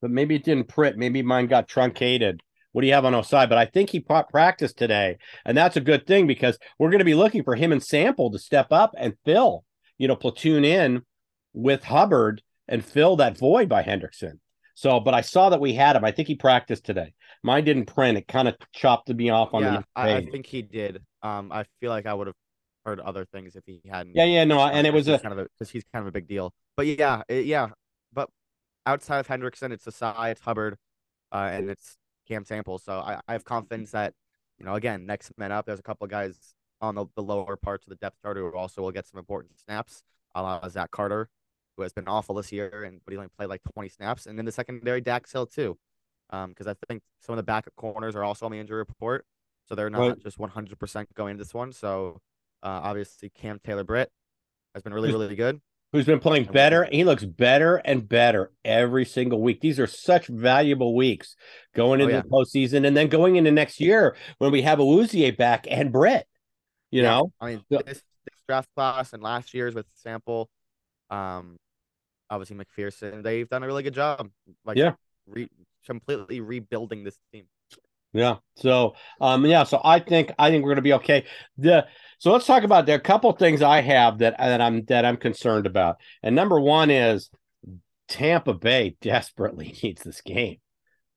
But 0.00 0.10
maybe 0.10 0.36
it 0.36 0.44
didn't 0.44 0.68
print. 0.68 0.96
Maybe 0.96 1.22
mine 1.22 1.48
got 1.48 1.68
truncated. 1.68 2.42
What 2.72 2.82
do 2.82 2.86
you 2.86 2.94
have 2.94 3.04
on 3.04 3.14
Ossai? 3.14 3.48
But 3.48 3.58
I 3.58 3.64
think 3.64 3.90
he 3.90 4.00
practiced 4.00 4.76
today, 4.76 5.18
and 5.44 5.56
that's 5.56 5.76
a 5.76 5.80
good 5.80 6.06
thing 6.06 6.26
because 6.26 6.58
we're 6.78 6.90
going 6.90 6.98
to 6.98 7.04
be 7.04 7.14
looking 7.14 7.42
for 7.42 7.54
him 7.54 7.72
and 7.72 7.82
Sample 7.82 8.30
to 8.30 8.38
step 8.38 8.68
up 8.70 8.92
and 8.96 9.14
fill, 9.24 9.64
you 9.96 10.06
know, 10.08 10.16
platoon 10.16 10.64
in 10.64 11.02
with 11.52 11.84
Hubbard 11.84 12.42
and 12.68 12.84
fill 12.84 13.16
that 13.16 13.38
void 13.38 13.68
by 13.68 13.82
Hendrickson. 13.82 14.38
So, 14.74 15.00
but 15.00 15.12
I 15.12 15.22
saw 15.22 15.48
that 15.50 15.60
we 15.60 15.74
had 15.74 15.96
him. 15.96 16.04
I 16.04 16.12
think 16.12 16.28
he 16.28 16.36
practiced 16.36 16.84
today. 16.84 17.12
Mine 17.42 17.64
didn't 17.64 17.86
print. 17.86 18.16
It 18.16 18.28
kind 18.28 18.46
of 18.46 18.54
chopped 18.72 19.08
me 19.08 19.28
off 19.30 19.52
on 19.52 19.62
yeah, 19.62 19.78
the 19.78 19.84
I, 19.96 20.16
I 20.16 20.26
think 20.26 20.46
he 20.46 20.62
did. 20.62 21.02
Um, 21.22 21.50
I 21.50 21.64
feel 21.80 21.90
like 21.90 22.06
I 22.06 22.14
would 22.14 22.28
have 22.28 22.36
heard 22.84 23.00
other 23.00 23.24
things 23.24 23.56
if 23.56 23.64
he 23.66 23.80
hadn't. 23.90 24.14
Yeah, 24.14 24.24
yeah, 24.24 24.44
no, 24.44 24.60
and 24.60 24.86
it 24.86 24.92
was 24.92 25.08
a 25.08 25.18
kind 25.18 25.38
of 25.38 25.48
because 25.58 25.70
he's 25.70 25.82
kind 25.92 26.02
of 26.02 26.06
a 26.06 26.12
big 26.12 26.28
deal. 26.28 26.54
But 26.76 26.86
yeah, 26.86 27.22
it- 27.28 27.46
yeah. 27.46 27.70
But 28.12 28.30
outside 28.86 29.18
of 29.18 29.26
Hendrickson, 29.26 29.72
it's 29.72 29.84
Ossai, 29.84 30.30
it's 30.30 30.40
Hubbard, 30.40 30.76
uh, 31.32 31.50
and 31.52 31.70
it's 31.70 31.97
Cam 32.28 32.44
Sample. 32.44 32.78
So 32.78 32.98
I, 33.00 33.20
I 33.26 33.32
have 33.32 33.44
confidence 33.44 33.90
that 33.92 34.14
you 34.58 34.66
know 34.66 34.74
again 34.74 35.06
next 35.06 35.32
man 35.38 35.52
up. 35.52 35.66
There's 35.66 35.78
a 35.78 35.82
couple 35.82 36.04
of 36.04 36.10
guys 36.10 36.54
on 36.80 36.94
the, 36.94 37.06
the 37.16 37.22
lower 37.22 37.56
parts 37.56 37.86
of 37.86 37.90
the 37.90 37.96
depth 37.96 38.16
chart 38.22 38.36
who 38.36 38.54
also 38.54 38.82
will 38.82 38.92
get 38.92 39.06
some 39.06 39.18
important 39.18 39.58
snaps. 39.58 40.02
A 40.34 40.42
la 40.42 40.68
Zach 40.68 40.90
Carter, 40.90 41.28
who 41.76 41.82
has 41.82 41.92
been 41.92 42.06
awful 42.06 42.34
this 42.34 42.52
year, 42.52 42.84
and 42.84 43.00
but 43.04 43.12
he 43.12 43.16
only 43.18 43.30
played 43.36 43.48
like 43.48 43.62
20 43.72 43.88
snaps. 43.88 44.26
And 44.26 44.38
then 44.38 44.44
the 44.44 44.52
secondary, 44.52 45.00
Dax 45.00 45.32
Hill 45.32 45.46
too, 45.46 45.78
because 46.30 46.66
I 46.66 46.74
think 46.86 47.02
some 47.20 47.32
of 47.32 47.38
the 47.38 47.42
backup 47.42 47.74
corners 47.76 48.14
are 48.14 48.22
also 48.22 48.46
on 48.46 48.52
the 48.52 48.58
injury 48.58 48.78
report, 48.78 49.24
so 49.66 49.74
they're 49.74 49.90
not 49.90 50.00
Right. 50.00 50.22
just 50.22 50.38
100% 50.38 51.06
going 51.14 51.32
into 51.32 51.44
this 51.44 51.54
one. 51.54 51.72
So 51.72 52.20
uh, 52.62 52.80
obviously 52.84 53.30
Cam 53.30 53.58
Taylor 53.64 53.84
Britt 53.84 54.10
has 54.74 54.82
been 54.82 54.92
really 54.92 55.10
really 55.10 55.34
good. 55.34 55.60
Who's 55.92 56.04
been 56.06 56.20
playing 56.20 56.44
better. 56.44 56.86
He 56.90 57.04
looks 57.04 57.24
better 57.24 57.76
and 57.76 58.06
better 58.08 58.52
every 58.64 59.04
single 59.04 59.40
week. 59.40 59.60
These 59.60 59.80
are 59.80 59.86
such 59.86 60.26
valuable 60.26 60.94
weeks 60.94 61.34
going 61.74 62.00
Oh, 62.00 62.04
into 62.04 62.14
yeah. 62.16 62.22
the 62.22 62.28
postseason 62.28 62.86
and 62.86 62.96
then 62.96 63.08
going 63.08 63.36
into 63.36 63.50
next 63.50 63.80
year 63.80 64.16
when 64.38 64.50
we 64.52 64.62
have 64.62 64.78
Awuzie 64.78 65.36
back 65.36 65.66
and 65.70 65.90
Brett. 65.92 66.26
You 66.90 67.02
Yeah, 67.02 67.08
know, 67.10 67.32
I 67.40 67.46
mean, 67.50 67.64
this, 67.70 67.82
this 67.84 68.02
draft 68.46 68.68
class 68.76 69.12
and 69.12 69.22
last 69.22 69.52
year's 69.54 69.74
with 69.74 69.86
Sample, 69.94 70.48
um, 71.10 71.56
obviously 72.30 72.56
McPherson, 72.56 73.22
they've 73.22 73.48
done 73.48 73.62
a 73.62 73.66
really 73.66 73.82
good 73.82 73.94
job. 73.94 74.30
Like, 74.64 74.76
Yeah. 74.76 74.94
re- 75.26 75.50
completely 75.86 76.40
rebuilding 76.40 77.04
this 77.04 77.18
team. 77.32 77.46
Yeah. 78.12 78.36
So, 78.56 78.94
um, 79.20 79.44
yeah. 79.46 79.64
So 79.64 79.80
I 79.84 80.00
think 80.00 80.32
I 80.38 80.50
think 80.50 80.64
we're 80.64 80.74
to 80.74 80.82
be 80.82 80.94
okay. 80.94 81.26
The 81.58 81.86
so 82.18 82.32
let's 82.32 82.46
talk 82.46 82.64
about 82.64 82.86
there 82.86 82.96
are 82.96 82.98
a 82.98 83.02
couple 83.02 83.30
things 83.32 83.62
I 83.62 83.80
have 83.80 84.18
that 84.18 84.36
that 84.38 84.60
I'm 84.60 84.84
that 84.86 85.04
I'm 85.04 85.16
concerned 85.16 85.66
about. 85.66 85.96
And 86.22 86.34
number 86.34 86.58
one 86.58 86.90
is 86.90 87.30
Tampa 88.08 88.54
Bay 88.54 88.96
desperately 89.00 89.76
needs 89.82 90.02
this 90.02 90.20
game. 90.20 90.58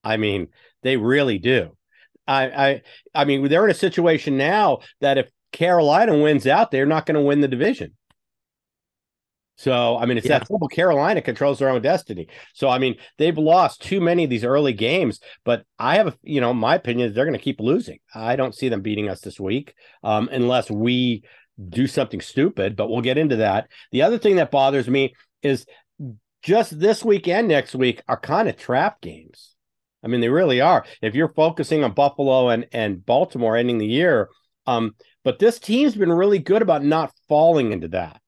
I 0.04 0.18
mean, 0.18 0.50
they 0.84 0.98
really 0.98 1.38
do. 1.38 1.76
I 2.28 2.44
I 2.44 2.82
I 3.16 3.26
mean, 3.26 3.48
they're 3.48 3.66
in 3.66 3.72
a 3.72 3.76
situation 3.76 4.38
now 4.38 4.80
that 5.00 5.18
if 5.18 5.30
Carolina 5.52 6.18
wins 6.18 6.48
out, 6.48 6.72
they're 6.72 6.86
not 6.86 7.06
going 7.06 7.16
to 7.16 7.22
win 7.22 7.42
the 7.42 7.48
division. 7.48 7.94
So, 9.62 9.96
I 9.98 10.08
mean, 10.08 10.18
it's 10.18 10.26
Yeah. 10.26 10.40
that 10.40 10.48
simple. 10.48 10.68
Carolina 10.68 11.22
controls 11.22 11.60
their 11.60 11.70
own 11.70 11.84
destiny. 11.84 12.28
So, 12.54 12.68
I 12.68 12.80
mean, 12.80 12.96
they've 13.20 13.38
lost 13.38 13.84
too 13.84 14.02
many 14.02 14.24
of 14.24 14.30
these 14.32 14.44
early 14.44 14.74
games, 14.74 15.20
but 15.46 15.66
I 15.78 15.98
have, 15.98 16.08
a, 16.08 16.18
you 16.24 16.42
know, 16.42 16.52
my 16.52 16.74
opinion 16.76 17.08
is 17.08 17.14
they're 17.14 17.26
going 17.26 17.38
to 17.38 17.44
keep 17.44 17.60
losing. 17.60 18.00
I 18.16 18.36
don't 18.36 18.56
see 18.56 18.70
them 18.70 18.82
beating 18.82 19.08
us 19.08 19.22
this 19.22 19.40
week 19.40 19.76
um, 20.04 20.30
unless 20.32 20.72
we 20.72 21.24
do 21.70 21.86
something 21.86 22.22
stupid, 22.22 22.76
but 22.76 22.90
we'll 22.90 23.02
get 23.02 23.20
into 23.20 23.36
that. 23.36 23.68
The 23.92 24.02
other 24.02 24.18
thing 24.18 24.38
that 24.38 24.50
bothers 24.50 24.90
me 24.90 25.14
is 25.44 25.68
just 26.42 26.80
this 26.80 27.06
week 27.06 27.28
and 27.28 27.48
next 27.48 27.76
week 27.76 28.02
are 28.08 28.20
kind 28.20 28.50
of 28.50 28.58
trap 28.58 29.00
games. 29.00 29.54
I 30.04 30.08
mean, 30.08 30.22
they 30.22 30.30
really 30.30 30.60
are. 30.60 30.86
If 31.04 31.14
you're 31.14 31.34
focusing 31.36 31.84
on 31.84 31.94
Buffalo 31.94 32.50
and, 32.50 32.66
and 32.72 33.06
Baltimore 33.06 33.56
ending 33.56 33.78
the 33.78 33.86
year, 33.86 34.30
um, 34.66 34.96
but 35.24 35.38
this 35.38 35.60
team's 35.60 35.96
been 35.96 36.12
really 36.12 36.40
good 36.40 36.64
about 36.64 36.84
not 36.84 37.14
falling 37.30 37.72
into 37.72 37.90
that. 37.90 38.20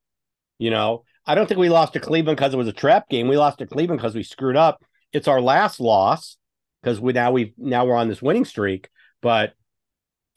You 0.59 0.69
know, 0.69 1.05
I 1.25 1.35
don't 1.35 1.47
think 1.47 1.59
we 1.59 1.69
lost 1.69 1.93
to 1.93 1.99
Cleveland 1.99 2.37
because 2.37 2.53
it 2.53 2.57
was 2.57 2.67
a 2.67 2.73
trap 2.73 3.09
game. 3.09 3.27
We 3.27 3.37
lost 3.37 3.59
to 3.59 3.67
Cleveland 3.67 3.99
because 3.99 4.15
we 4.15 4.23
screwed 4.23 4.57
up. 4.57 4.83
It's 5.11 5.27
our 5.27 5.41
last 5.41 5.79
loss 5.79 6.37
because 6.81 6.99
we 6.99 7.13
now 7.13 7.31
we 7.31 7.53
now 7.57 7.85
we're 7.85 7.95
on 7.95 8.09
this 8.09 8.21
winning 8.21 8.45
streak. 8.45 8.89
But 9.21 9.53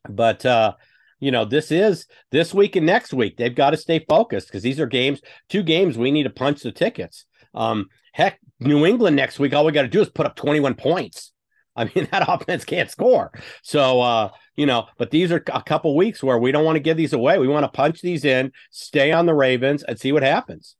but 0.08 0.46
uh 0.46 0.74
you 1.20 1.30
know 1.30 1.44
this 1.44 1.70
is 1.70 2.06
this 2.30 2.52
week 2.52 2.76
and 2.76 2.86
next 2.86 3.12
week 3.12 3.36
they've 3.36 3.54
got 3.54 3.70
to 3.70 3.76
stay 3.76 4.04
focused 4.08 4.48
because 4.48 4.62
these 4.62 4.80
are 4.80 4.86
games 4.86 5.20
two 5.48 5.62
games 5.62 5.96
we 5.96 6.10
need 6.10 6.24
to 6.24 6.30
punch 6.30 6.62
the 6.62 6.72
tickets 6.72 7.24
um 7.54 7.86
heck 8.12 8.38
new 8.60 8.84
england 8.86 9.16
next 9.16 9.38
week 9.38 9.54
all 9.54 9.64
we 9.64 9.72
got 9.72 9.82
to 9.82 9.88
do 9.88 10.00
is 10.00 10.08
put 10.08 10.26
up 10.26 10.36
21 10.36 10.74
points 10.74 11.32
i 11.76 11.84
mean 11.84 12.08
that 12.12 12.24
offense 12.28 12.64
can't 12.64 12.90
score 12.90 13.32
so 13.62 14.00
uh 14.00 14.30
you 14.56 14.66
know 14.66 14.86
but 14.98 15.10
these 15.10 15.30
are 15.30 15.42
a 15.52 15.62
couple 15.62 15.94
weeks 15.96 16.22
where 16.22 16.38
we 16.38 16.52
don't 16.52 16.64
want 16.64 16.76
to 16.76 16.80
give 16.80 16.96
these 16.96 17.12
away 17.12 17.38
we 17.38 17.48
want 17.48 17.64
to 17.64 17.68
punch 17.68 18.00
these 18.00 18.24
in 18.24 18.50
stay 18.70 19.12
on 19.12 19.26
the 19.26 19.34
ravens 19.34 19.82
and 19.82 19.98
see 19.98 20.12
what 20.12 20.22
happens 20.22 20.76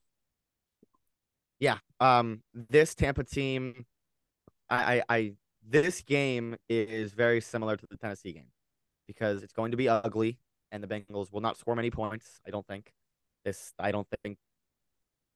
Yeah. 1.58 1.78
Um, 2.00 2.42
this 2.52 2.94
Tampa 2.94 3.24
team, 3.24 3.86
I, 4.68 4.96
I, 4.96 5.02
I, 5.08 5.32
this 5.66 6.02
game 6.02 6.56
is 6.68 7.12
very 7.12 7.40
similar 7.40 7.76
to 7.76 7.86
the 7.90 7.96
Tennessee 7.96 8.32
game 8.32 8.50
because 9.06 9.42
it's 9.42 9.52
going 9.52 9.70
to 9.70 9.76
be 9.76 9.88
ugly 9.88 10.38
and 10.70 10.82
the 10.82 10.86
Bengals 10.86 11.32
will 11.32 11.40
not 11.40 11.56
score 11.56 11.74
many 11.74 11.90
points. 11.90 12.40
I 12.46 12.50
don't 12.50 12.66
think. 12.66 12.92
This, 13.44 13.72
I 13.78 13.92
don't 13.92 14.06
think 14.22 14.38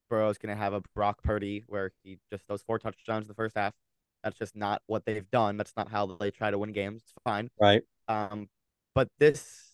Burrow's 0.08 0.36
going 0.36 0.54
to 0.54 0.60
have 0.60 0.72
a 0.72 0.82
Brock 0.94 1.22
Purdy 1.22 1.64
where 1.68 1.92
he 2.02 2.18
just 2.30 2.46
those 2.48 2.62
four 2.62 2.78
touchdowns 2.78 3.24
in 3.24 3.28
the 3.28 3.34
first 3.34 3.56
half. 3.56 3.72
That's 4.22 4.38
just 4.38 4.56
not 4.56 4.82
what 4.86 5.04
they've 5.04 5.28
done. 5.30 5.56
That's 5.56 5.72
not 5.76 5.90
how 5.90 6.06
they 6.20 6.30
try 6.30 6.50
to 6.50 6.58
win 6.58 6.72
games. 6.72 7.02
It's 7.02 7.14
fine. 7.24 7.48
Right. 7.58 7.82
Um, 8.08 8.48
but 8.94 9.08
this 9.18 9.70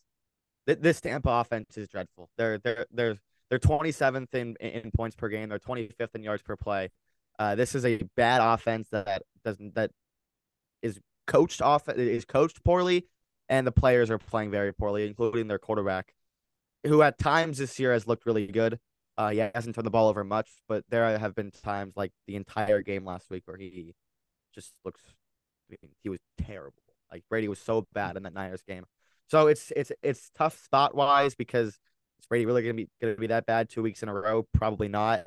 this 0.66 1.00
Tampa 1.00 1.30
offense 1.30 1.76
is 1.76 1.88
dreadful. 1.88 2.30
They're 2.36 2.58
they're 2.58 2.86
they're 2.90 3.16
they're 3.50 3.58
27th 3.58 4.34
in 4.34 4.56
in 4.56 4.90
points 4.90 5.16
per 5.16 5.28
game. 5.28 5.48
They're 5.48 5.58
25th 5.58 6.14
in 6.14 6.22
yards 6.22 6.42
per 6.42 6.56
play. 6.56 6.90
Uh, 7.38 7.54
this 7.54 7.74
is 7.74 7.84
a 7.84 8.00
bad 8.16 8.40
offense 8.40 8.88
that 8.90 9.22
doesn't 9.44 9.74
that 9.74 9.90
is 10.82 11.00
coached 11.26 11.62
off 11.62 11.88
is 11.88 12.24
coached 12.24 12.64
poorly, 12.64 13.06
and 13.48 13.66
the 13.66 13.72
players 13.72 14.10
are 14.10 14.18
playing 14.18 14.50
very 14.50 14.72
poorly, 14.72 15.06
including 15.06 15.48
their 15.48 15.58
quarterback, 15.58 16.14
who 16.86 17.02
at 17.02 17.18
times 17.18 17.58
this 17.58 17.78
year 17.78 17.92
has 17.92 18.06
looked 18.06 18.26
really 18.26 18.46
good. 18.46 18.78
Uh, 19.18 19.30
he 19.30 19.38
hasn't 19.38 19.74
turned 19.74 19.86
the 19.86 19.90
ball 19.90 20.08
over 20.08 20.24
much, 20.24 20.50
but 20.68 20.84
there 20.90 21.18
have 21.18 21.34
been 21.34 21.50
times 21.50 21.94
like 21.96 22.12
the 22.26 22.36
entire 22.36 22.82
game 22.82 23.04
last 23.04 23.30
week 23.30 23.42
where 23.46 23.56
he 23.56 23.94
just 24.56 24.72
looks. 24.84 25.00
I 25.70 25.76
mean, 25.82 25.92
he 26.02 26.08
was 26.08 26.20
terrible. 26.38 26.82
Like 27.10 27.24
Brady 27.28 27.48
was 27.48 27.58
so 27.58 27.86
bad 27.92 28.16
in 28.16 28.24
that 28.24 28.34
Niners 28.34 28.62
game. 28.66 28.84
So 29.28 29.46
it's 29.48 29.72
it's 29.76 29.92
it's 30.02 30.30
tough 30.36 30.62
spot 30.62 30.94
wise 30.94 31.34
because 31.34 31.68
is 31.68 32.26
Brady 32.28 32.46
really 32.46 32.62
gonna 32.62 32.74
be 32.74 32.88
gonna 33.00 33.14
be 33.14 33.28
that 33.28 33.46
bad 33.46 33.68
two 33.68 33.82
weeks 33.82 34.02
in 34.02 34.08
a 34.08 34.14
row? 34.14 34.46
Probably 34.52 34.88
not. 34.88 35.26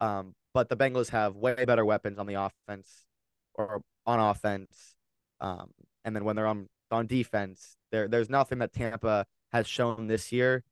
Um, 0.00 0.34
but 0.54 0.68
the 0.68 0.76
Bengals 0.76 1.10
have 1.10 1.36
way 1.36 1.64
better 1.64 1.84
weapons 1.84 2.18
on 2.18 2.26
the 2.26 2.34
offense 2.34 3.06
or 3.54 3.82
on 4.06 4.20
offense. 4.20 4.94
Um, 5.40 5.70
and 6.04 6.14
then 6.14 6.24
when 6.24 6.36
they're 6.36 6.46
on 6.46 6.68
on 6.90 7.06
defense, 7.06 7.76
there 7.90 8.08
there's 8.08 8.30
nothing 8.30 8.58
that 8.58 8.72
Tampa 8.72 9.26
has 9.52 9.66
shown 9.66 10.06
this 10.06 10.32
year 10.32 10.64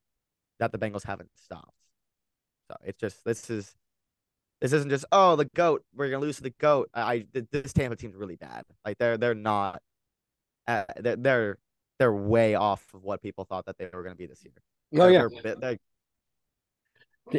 that 0.59 0.73
the 0.73 0.79
Bengals 0.79 1.05
haven't 1.05 1.31
stopped. 1.35 1.73
So 2.69 2.77
it's 2.85 2.99
just 2.99 3.25
this 3.25 3.51
is 3.51 3.75
this 4.61 4.73
isn't 4.73 4.91
just 4.91 5.05
oh 5.13 5.37
the 5.37 5.45
goat 5.55 5.85
we're 5.95 6.11
gonna 6.11 6.23
lose 6.23 6.37
to 6.37 6.43
the 6.43 6.55
goat. 6.59 6.89
I, 6.95 7.27
I 7.35 7.43
this 7.53 7.73
Tampa 7.73 7.97
team's 7.97 8.17
really 8.17 8.37
bad. 8.37 8.65
Like 8.85 8.99
they're 8.99 9.19
they're 9.19 9.35
not 9.35 9.81
uh, 10.67 10.85
they're, 10.99 11.17
they're 11.17 11.59
they're 11.99 12.15
way 12.15 12.55
off 12.55 12.85
of 12.95 13.03
what 13.03 13.23
people 13.23 13.45
thought 13.45 13.67
that 13.67 13.79
they 13.79 13.89
were 13.93 14.03
gonna 14.03 14.17
be 14.17 14.27
this 14.27 14.43
year. 14.45 14.55
Oh 14.95 15.11
they're, 15.11 15.31
yeah, 15.33 15.41
they're, 15.43 15.57
they're, 15.57 15.79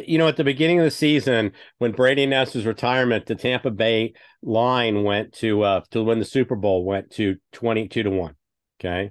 you 0.06 0.18
know, 0.18 0.28
at 0.28 0.36
the 0.36 0.44
beginning 0.44 0.78
of 0.78 0.84
the 0.84 0.90
season, 0.90 1.52
when 1.78 1.92
Brady 1.92 2.24
announced 2.24 2.52
his 2.52 2.66
retirement, 2.66 3.26
the 3.26 3.34
Tampa 3.34 3.70
Bay 3.70 4.12
line 4.42 5.02
went 5.02 5.32
to 5.34 5.62
uh 5.62 5.80
to 5.90 6.02
win 6.02 6.18
the 6.18 6.24
Super 6.24 6.56
Bowl 6.56 6.84
went 6.84 7.10
to 7.12 7.36
twenty 7.52 7.88
two 7.88 8.02
to 8.02 8.10
one. 8.10 8.34
Okay, 8.80 9.10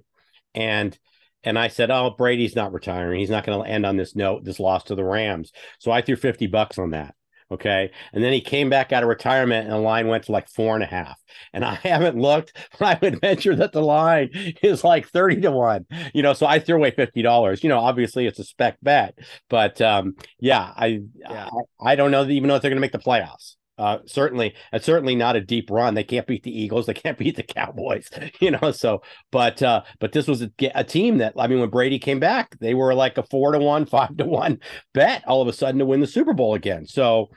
and 0.53 0.97
and 1.43 1.57
I 1.57 1.69
said, 1.69 1.91
"Oh, 1.91 2.13
Brady's 2.17 2.55
not 2.55 2.73
retiring. 2.73 3.19
He's 3.19 3.29
not 3.29 3.45
going 3.45 3.63
to 3.63 3.69
end 3.69 3.85
on 3.85 3.95
this 3.95 4.15
note, 4.15 4.43
this 4.43 4.59
loss 4.59 4.83
to 4.85 4.95
the 4.95 5.03
Rams." 5.03 5.51
So 5.79 5.91
I 5.91 6.01
threw 6.01 6.15
fifty 6.15 6.47
bucks 6.47 6.77
on 6.77 6.91
that. 6.91 7.15
Okay. 7.49 7.91
And 8.11 8.23
then 8.23 8.33
he 8.33 8.41
came 8.41 8.69
back 8.69 8.91
out 8.91 9.03
of 9.03 9.09
retirement 9.09 9.65
and 9.65 9.73
the 9.73 9.79
line 9.79 10.07
went 10.07 10.25
to 10.25 10.33
like 10.33 10.49
four 10.49 10.75
and 10.75 10.83
a 10.83 10.87
half. 10.87 11.17
And 11.53 11.63
I 11.63 11.75
haven't 11.83 12.19
looked, 12.19 12.53
but 12.77 12.85
I 12.85 12.99
would 13.01 13.21
venture 13.21 13.55
that 13.55 13.71
the 13.71 13.81
line 13.81 14.29
is 14.61 14.83
like 14.83 15.07
30 15.07 15.41
to 15.41 15.51
one, 15.51 15.85
you 16.13 16.21
know. 16.21 16.33
So 16.33 16.45
I 16.45 16.59
threw 16.59 16.75
away 16.75 16.91
$50. 16.91 17.63
You 17.63 17.69
know, 17.69 17.79
obviously 17.79 18.27
it's 18.27 18.39
a 18.39 18.43
spec 18.43 18.77
bet, 18.81 19.17
but 19.49 19.79
um, 19.81 20.15
yeah, 20.39 20.73
I, 20.75 21.01
yeah. 21.15 21.49
I, 21.81 21.91
I 21.91 21.95
don't 21.95 22.11
know 22.11 22.23
that 22.25 22.31
even 22.31 22.49
know 22.49 22.55
if 22.55 22.61
they're 22.61 22.71
going 22.71 22.77
to 22.77 22.81
make 22.81 22.91
the 22.91 22.99
playoffs. 22.99 23.55
Uh, 23.77 23.99
certainly, 24.05 24.55
it's 24.73 24.85
certainly 24.85 25.15
not 25.15 25.35
a 25.35 25.41
deep 25.41 25.69
run. 25.69 25.93
They 25.93 26.03
can't 26.03 26.25
beat 26.25 26.43
the 26.43 26.61
Eagles. 26.61 26.85
They 26.85 26.93
can't 26.93 27.17
beat 27.19 27.35
the 27.35 27.43
Cowboys. 27.43 28.09
You 28.39 28.51
know, 28.51 28.71
so 28.71 29.01
but 29.31 29.63
uh, 29.63 29.81
but 29.99 30.11
this 30.11 30.27
was 30.27 30.41
a, 30.41 30.51
a, 30.75 30.83
team 30.83 31.17
that 31.17 31.33
I 31.37 31.47
mean, 31.47 31.59
when 31.59 31.69
Brady 31.69 31.97
came 31.97 32.19
back, 32.19 32.57
they 32.59 32.73
were 32.73 32.93
like 32.93 33.17
a 33.17 33.23
four 33.23 33.51
to 33.51 33.59
one, 33.59 33.85
five 33.87 34.15
to 34.17 34.25
one 34.25 34.59
bet 34.93 35.23
all 35.27 35.41
of 35.41 35.47
a 35.47 35.53
sudden 35.53 35.79
to 35.79 35.85
win 35.85 36.01
the 36.01 36.07
Super 36.07 36.33
Bowl 36.33 36.53
again. 36.53 36.85
So 36.85 37.29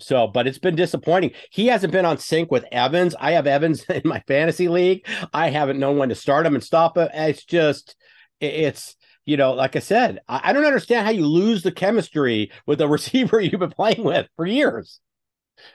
so, 0.00 0.26
but 0.26 0.46
it's 0.46 0.58
been 0.58 0.74
disappointing. 0.74 1.32
He 1.50 1.68
hasn't 1.68 1.92
been 1.92 2.04
on 2.04 2.18
sync 2.18 2.50
with 2.50 2.64
Evans. 2.72 3.14
I 3.18 3.32
have 3.32 3.46
Evans 3.46 3.84
in 3.84 4.02
my 4.04 4.22
fantasy 4.26 4.68
league. 4.68 5.06
I 5.32 5.50
haven't 5.50 5.78
known 5.78 5.98
when 5.98 6.08
to 6.08 6.14
start 6.14 6.46
him 6.46 6.54
and 6.54 6.64
stop 6.64 6.96
him. 6.96 7.08
It's 7.12 7.44
just, 7.44 7.96
it's 8.40 8.96
you 9.24 9.36
know, 9.36 9.52
like 9.52 9.76
I 9.76 9.80
said, 9.80 10.20
I, 10.28 10.40
I 10.44 10.52
don't 10.52 10.66
understand 10.66 11.06
how 11.06 11.12
you 11.12 11.26
lose 11.26 11.62
the 11.62 11.72
chemistry 11.72 12.50
with 12.66 12.80
a 12.80 12.88
receiver 12.88 13.40
you've 13.40 13.60
been 13.60 13.70
playing 13.70 14.04
with 14.04 14.26
for 14.36 14.46
years. 14.46 15.00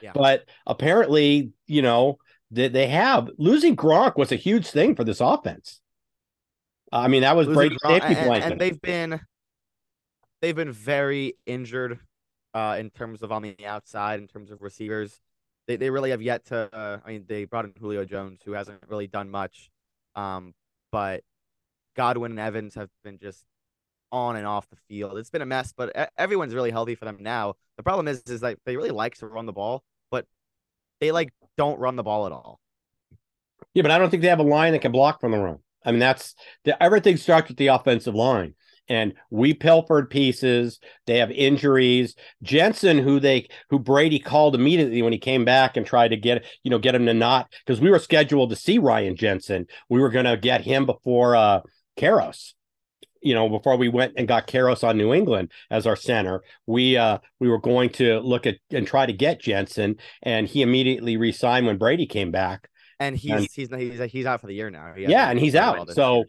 Yeah. 0.00 0.12
But 0.14 0.44
apparently, 0.66 1.52
you 1.66 1.82
know, 1.82 2.18
they, 2.50 2.68
they 2.68 2.88
have 2.88 3.30
losing 3.38 3.76
Gronk 3.76 4.16
was 4.16 4.32
a 4.32 4.36
huge 4.36 4.66
thing 4.66 4.94
for 4.94 5.04
this 5.04 5.20
offense. 5.20 5.80
I 6.92 7.08
mean, 7.08 7.22
that 7.22 7.36
was 7.36 7.46
Brady's 7.46 7.78
safety 7.86 8.14
blanket. 8.14 8.52
And 8.52 8.60
they've 8.60 8.80
been 8.80 9.20
they've 10.40 10.56
been 10.56 10.72
very 10.72 11.34
injured 11.46 11.98
uh, 12.54 12.76
in 12.78 12.90
terms 12.90 13.22
of 13.22 13.30
on 13.32 13.42
the 13.42 13.56
outside, 13.64 14.20
in 14.20 14.26
terms 14.26 14.50
of 14.50 14.62
receivers. 14.62 15.20
They 15.66 15.76
they 15.76 15.90
really 15.90 16.10
have 16.10 16.22
yet 16.22 16.46
to. 16.46 16.74
Uh, 16.74 16.98
I 17.04 17.12
mean, 17.12 17.24
they 17.28 17.44
brought 17.44 17.64
in 17.64 17.72
Julio 17.78 18.04
Jones, 18.04 18.40
who 18.44 18.52
hasn't 18.52 18.82
really 18.88 19.06
done 19.06 19.30
much, 19.30 19.70
um, 20.16 20.52
but 20.90 21.22
Godwin 21.96 22.32
and 22.32 22.40
Evans 22.40 22.74
have 22.74 22.90
been 23.04 23.18
just 23.18 23.44
on 24.12 24.36
and 24.36 24.46
off 24.46 24.68
the 24.70 24.76
field. 24.88 25.18
It's 25.18 25.30
been 25.30 25.42
a 25.42 25.46
mess, 25.46 25.72
but 25.76 26.10
everyone's 26.16 26.54
really 26.54 26.70
healthy 26.70 26.94
for 26.94 27.04
them 27.04 27.18
now. 27.20 27.54
The 27.76 27.82
problem 27.82 28.08
is, 28.08 28.22
is 28.22 28.40
that 28.40 28.58
they 28.66 28.76
really 28.76 28.90
like 28.90 29.16
to 29.16 29.26
run 29.26 29.46
the 29.46 29.52
ball, 29.52 29.82
but 30.10 30.26
they 31.00 31.12
like 31.12 31.32
don't 31.56 31.78
run 31.78 31.96
the 31.96 32.02
ball 32.02 32.26
at 32.26 32.32
all. 32.32 32.60
Yeah, 33.74 33.82
but 33.82 33.90
I 33.90 33.98
don't 33.98 34.10
think 34.10 34.22
they 34.22 34.28
have 34.28 34.40
a 34.40 34.44
line 34.44 34.72
that 34.72 34.82
can 34.82 34.92
block 34.92 35.20
from 35.20 35.32
the 35.32 35.38
run. 35.38 35.58
I 35.84 35.92
mean, 35.92 36.00
that's 36.00 36.34
the, 36.64 36.80
everything 36.82 37.16
starts 37.16 37.48
with 37.48 37.56
the 37.56 37.68
offensive 37.68 38.14
line. 38.14 38.54
And 38.88 39.14
we 39.30 39.54
pilfered 39.54 40.10
pieces. 40.10 40.80
They 41.06 41.18
have 41.18 41.30
injuries. 41.30 42.16
Jensen, 42.42 42.98
who 42.98 43.20
they 43.20 43.48
who 43.68 43.78
Brady 43.78 44.18
called 44.18 44.56
immediately 44.56 45.00
when 45.00 45.12
he 45.12 45.18
came 45.18 45.44
back 45.44 45.76
and 45.76 45.86
tried 45.86 46.08
to 46.08 46.16
get 46.16 46.44
you 46.64 46.72
know 46.72 46.78
get 46.80 46.96
him 46.96 47.06
to 47.06 47.14
not 47.14 47.52
because 47.64 47.80
we 47.80 47.90
were 47.90 48.00
scheduled 48.00 48.50
to 48.50 48.56
see 48.56 48.78
Ryan 48.78 49.14
Jensen. 49.14 49.66
We 49.88 50.00
were 50.00 50.10
going 50.10 50.24
to 50.24 50.36
get 50.36 50.62
him 50.62 50.86
before 50.86 51.36
uh 51.36 51.60
Karras 51.96 52.54
you 53.20 53.34
know, 53.34 53.48
before 53.48 53.76
we 53.76 53.88
went 53.88 54.14
and 54.16 54.26
got 54.26 54.46
Karras 54.46 54.86
on 54.86 54.96
New 54.96 55.12
England 55.12 55.50
as 55.70 55.86
our 55.86 55.96
center, 55.96 56.42
we 56.66 56.96
uh 56.96 57.18
we 57.38 57.48
were 57.48 57.60
going 57.60 57.90
to 57.90 58.20
look 58.20 58.46
at 58.46 58.56
and 58.70 58.86
try 58.86 59.06
to 59.06 59.12
get 59.12 59.40
Jensen, 59.40 59.96
and 60.22 60.46
he 60.48 60.62
immediately 60.62 61.16
resigned 61.16 61.66
when 61.66 61.78
Brady 61.78 62.06
came 62.06 62.30
back. 62.30 62.68
And 62.98 63.16
he's 63.16 63.32
and, 63.32 63.48
he's 63.52 63.70
he's 63.70 64.10
he's 64.10 64.26
out 64.26 64.40
for 64.40 64.46
the 64.46 64.54
year 64.54 64.70
now. 64.70 64.94
Yeah, 64.96 65.30
and 65.30 65.38
he's 65.38 65.54
out. 65.54 65.90
So 65.92 66.16
year. 66.16 66.26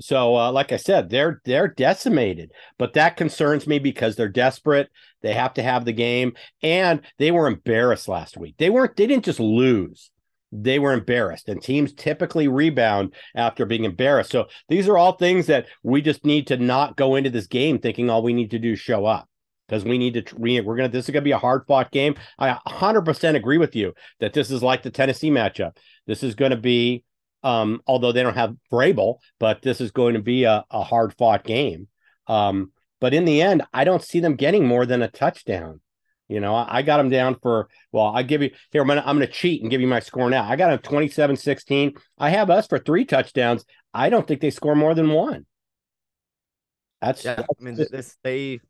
so 0.00 0.36
uh, 0.36 0.52
like 0.52 0.72
I 0.72 0.76
said, 0.76 1.10
they're 1.10 1.40
they're 1.44 1.68
decimated, 1.68 2.52
but 2.78 2.94
that 2.94 3.16
concerns 3.16 3.66
me 3.66 3.78
because 3.78 4.16
they're 4.16 4.28
desperate. 4.28 4.90
They 5.22 5.34
have 5.34 5.54
to 5.54 5.62
have 5.62 5.84
the 5.84 5.92
game, 5.92 6.34
and 6.62 7.00
they 7.18 7.30
were 7.30 7.46
embarrassed 7.46 8.08
last 8.08 8.36
week. 8.36 8.56
They 8.58 8.70
weren't. 8.70 8.96
They 8.96 9.06
didn't 9.06 9.24
just 9.24 9.40
lose 9.40 10.10
they 10.54 10.78
were 10.78 10.92
embarrassed 10.92 11.48
and 11.48 11.60
teams 11.60 11.92
typically 11.92 12.46
rebound 12.46 13.12
after 13.34 13.66
being 13.66 13.84
embarrassed. 13.84 14.30
So 14.30 14.46
these 14.68 14.88
are 14.88 14.96
all 14.96 15.12
things 15.12 15.46
that 15.46 15.66
we 15.82 16.00
just 16.00 16.24
need 16.24 16.46
to 16.46 16.56
not 16.56 16.96
go 16.96 17.16
into 17.16 17.30
this 17.30 17.48
game 17.48 17.78
thinking 17.78 18.08
all 18.08 18.22
we 18.22 18.32
need 18.32 18.52
to 18.52 18.58
do 18.58 18.72
is 18.72 18.80
show 18.80 19.04
up 19.04 19.28
because 19.66 19.84
we 19.84 19.98
need 19.98 20.14
to 20.14 20.36
we, 20.36 20.60
we're 20.60 20.76
gonna 20.76 20.88
this 20.88 21.08
is 21.08 21.12
gonna 21.12 21.22
be 21.22 21.32
a 21.32 21.38
hard 21.38 21.64
fought 21.66 21.90
game. 21.90 22.14
I 22.38 22.56
100% 22.68 23.34
agree 23.34 23.58
with 23.58 23.74
you 23.74 23.94
that 24.20 24.32
this 24.32 24.50
is 24.50 24.62
like 24.62 24.82
the 24.82 24.90
tennessee 24.90 25.30
matchup. 25.30 25.76
This 26.06 26.22
is 26.22 26.34
to 26.36 26.56
be 26.56 27.04
um 27.42 27.80
although 27.86 28.12
they 28.12 28.22
don't 28.22 28.36
have 28.36 28.54
Vrabel, 28.72 29.16
but 29.40 29.60
this 29.62 29.80
is 29.80 29.90
going 29.90 30.14
to 30.14 30.22
be 30.22 30.44
a, 30.44 30.64
a 30.70 30.84
hard 30.84 31.14
fought 31.18 31.44
game. 31.44 31.88
Um 32.28 32.70
but 33.00 33.12
in 33.12 33.26
the 33.26 33.42
end 33.42 33.62
i 33.74 33.84
don't 33.84 34.02
see 34.02 34.18
them 34.20 34.34
getting 34.34 34.66
more 34.66 34.86
than 34.86 35.02
a 35.02 35.08
touchdown 35.08 35.80
you 36.28 36.40
know, 36.40 36.54
I, 36.54 36.82
got 36.82 36.96
them 36.96 37.10
down 37.10 37.36
for, 37.42 37.68
well, 37.92 38.06
I 38.06 38.22
give 38.22 38.42
you 38.42 38.50
here, 38.70 38.80
I'm 38.80 38.88
going 38.88 39.00
to 39.00 39.06
I'm 39.06 39.16
gonna 39.16 39.26
cheat 39.26 39.60
and 39.62 39.70
give 39.70 39.80
you 39.80 39.86
my 39.86 40.00
score 40.00 40.30
now. 40.30 40.44
I 40.44 40.56
got 40.56 40.70
them 40.70 40.78
27 40.78 41.36
16. 41.36 41.94
I 42.18 42.30
have 42.30 42.50
us 42.50 42.66
for 42.66 42.78
three 42.78 43.04
touchdowns. 43.04 43.64
I 43.92 44.08
don't 44.08 44.26
think 44.26 44.40
they 44.40 44.50
score 44.50 44.74
more 44.74 44.94
than 44.94 45.10
one. 45.10 45.46
That's, 47.02 47.24
yeah, 47.24 47.34
that's 47.34 47.48
I 47.60 47.62
mean, 47.62 47.74
this, 47.74 48.16
they, 48.22 48.60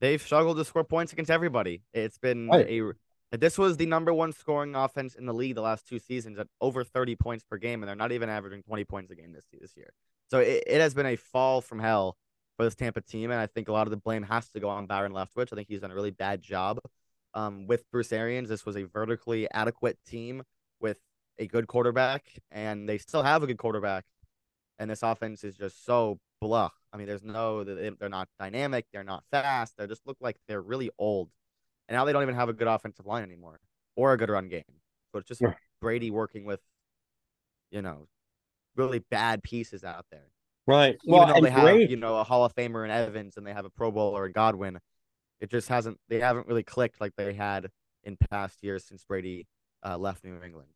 they've 0.00 0.20
struggled 0.20 0.58
to 0.58 0.64
score 0.64 0.84
points 0.84 1.12
against 1.12 1.30
everybody. 1.30 1.82
It's 1.94 2.18
been 2.18 2.48
right. 2.48 2.68
a, 2.68 2.92
this 3.38 3.56
was 3.56 3.78
the 3.78 3.86
number 3.86 4.12
one 4.12 4.32
scoring 4.32 4.74
offense 4.74 5.14
in 5.14 5.24
the 5.24 5.32
league 5.32 5.54
the 5.54 5.62
last 5.62 5.88
two 5.88 5.98
seasons 5.98 6.38
at 6.38 6.46
over 6.60 6.84
30 6.84 7.16
points 7.16 7.44
per 7.48 7.56
game, 7.56 7.82
and 7.82 7.88
they're 7.88 7.96
not 7.96 8.12
even 8.12 8.28
averaging 8.28 8.62
20 8.62 8.84
points 8.84 9.10
a 9.10 9.14
game 9.14 9.32
this, 9.32 9.46
this 9.58 9.74
year. 9.76 9.92
So 10.30 10.40
it, 10.40 10.64
it 10.66 10.80
has 10.80 10.92
been 10.92 11.06
a 11.06 11.16
fall 11.16 11.62
from 11.62 11.78
hell 11.78 12.16
for 12.56 12.64
this 12.64 12.74
Tampa 12.74 13.00
team, 13.00 13.30
and 13.30 13.40
I 13.40 13.46
think 13.46 13.68
a 13.68 13.72
lot 13.72 13.86
of 13.86 13.90
the 13.90 13.96
blame 13.96 14.22
has 14.24 14.48
to 14.50 14.60
go 14.60 14.68
on 14.68 14.86
Byron 14.86 15.12
Leftwich. 15.12 15.52
I 15.52 15.56
think 15.56 15.68
he's 15.68 15.80
done 15.80 15.90
a 15.90 15.94
really 15.94 16.10
bad 16.10 16.40
job 16.40 16.78
um, 17.34 17.66
with 17.66 17.90
Bruce 17.90 18.12
Arians. 18.12 18.48
This 18.48 18.64
was 18.64 18.76
a 18.76 18.84
vertically 18.84 19.50
adequate 19.50 19.98
team 20.06 20.42
with 20.80 20.98
a 21.38 21.46
good 21.46 21.66
quarterback, 21.66 22.24
and 22.50 22.88
they 22.88 22.98
still 22.98 23.22
have 23.22 23.42
a 23.42 23.46
good 23.46 23.58
quarterback. 23.58 24.04
And 24.78 24.90
this 24.90 25.02
offense 25.02 25.44
is 25.44 25.56
just 25.56 25.84
so 25.84 26.18
blah. 26.40 26.70
I 26.92 26.96
mean, 26.96 27.06
there's 27.06 27.24
no, 27.24 27.64
they're 27.64 28.08
not 28.08 28.28
dynamic, 28.38 28.86
they're 28.92 29.04
not 29.04 29.24
fast, 29.30 29.76
they 29.76 29.86
just 29.86 30.06
look 30.06 30.16
like 30.20 30.36
they're 30.46 30.62
really 30.62 30.90
old. 30.98 31.30
And 31.88 31.96
now 31.96 32.04
they 32.04 32.12
don't 32.12 32.22
even 32.22 32.34
have 32.34 32.48
a 32.48 32.52
good 32.52 32.68
offensive 32.68 33.06
line 33.06 33.22
anymore 33.22 33.58
or 33.96 34.12
a 34.12 34.16
good 34.16 34.30
run 34.30 34.48
game. 34.48 34.62
So 35.12 35.18
it's 35.18 35.28
just 35.28 35.42
Brady 35.80 36.10
working 36.10 36.44
with, 36.44 36.60
you 37.70 37.82
know, 37.82 38.06
really 38.76 38.98
bad 38.98 39.42
pieces 39.42 39.84
out 39.84 40.06
there. 40.10 40.28
Right. 40.66 40.96
Even 41.04 41.18
well, 41.18 41.26
though 41.26 41.40
they 41.40 41.50
have, 41.50 41.90
you 41.90 41.96
know, 41.96 42.16
a 42.16 42.24
Hall 42.24 42.44
of 42.44 42.54
Famer 42.54 42.84
in 42.84 42.90
Evans 42.90 43.36
and 43.36 43.46
they 43.46 43.52
have 43.52 43.64
a 43.64 43.70
Pro 43.70 43.90
Bowler 43.90 44.26
in 44.26 44.32
Godwin, 44.32 44.78
it 45.40 45.50
just 45.50 45.68
hasn't. 45.68 45.98
They 46.08 46.20
haven't 46.20 46.46
really 46.46 46.62
clicked 46.62 47.00
like 47.00 47.12
they 47.16 47.34
had 47.34 47.68
in 48.02 48.16
past 48.30 48.58
years 48.62 48.86
since 48.86 49.04
Brady 49.04 49.46
uh, 49.84 49.98
left 49.98 50.24
New 50.24 50.40
England. 50.42 50.68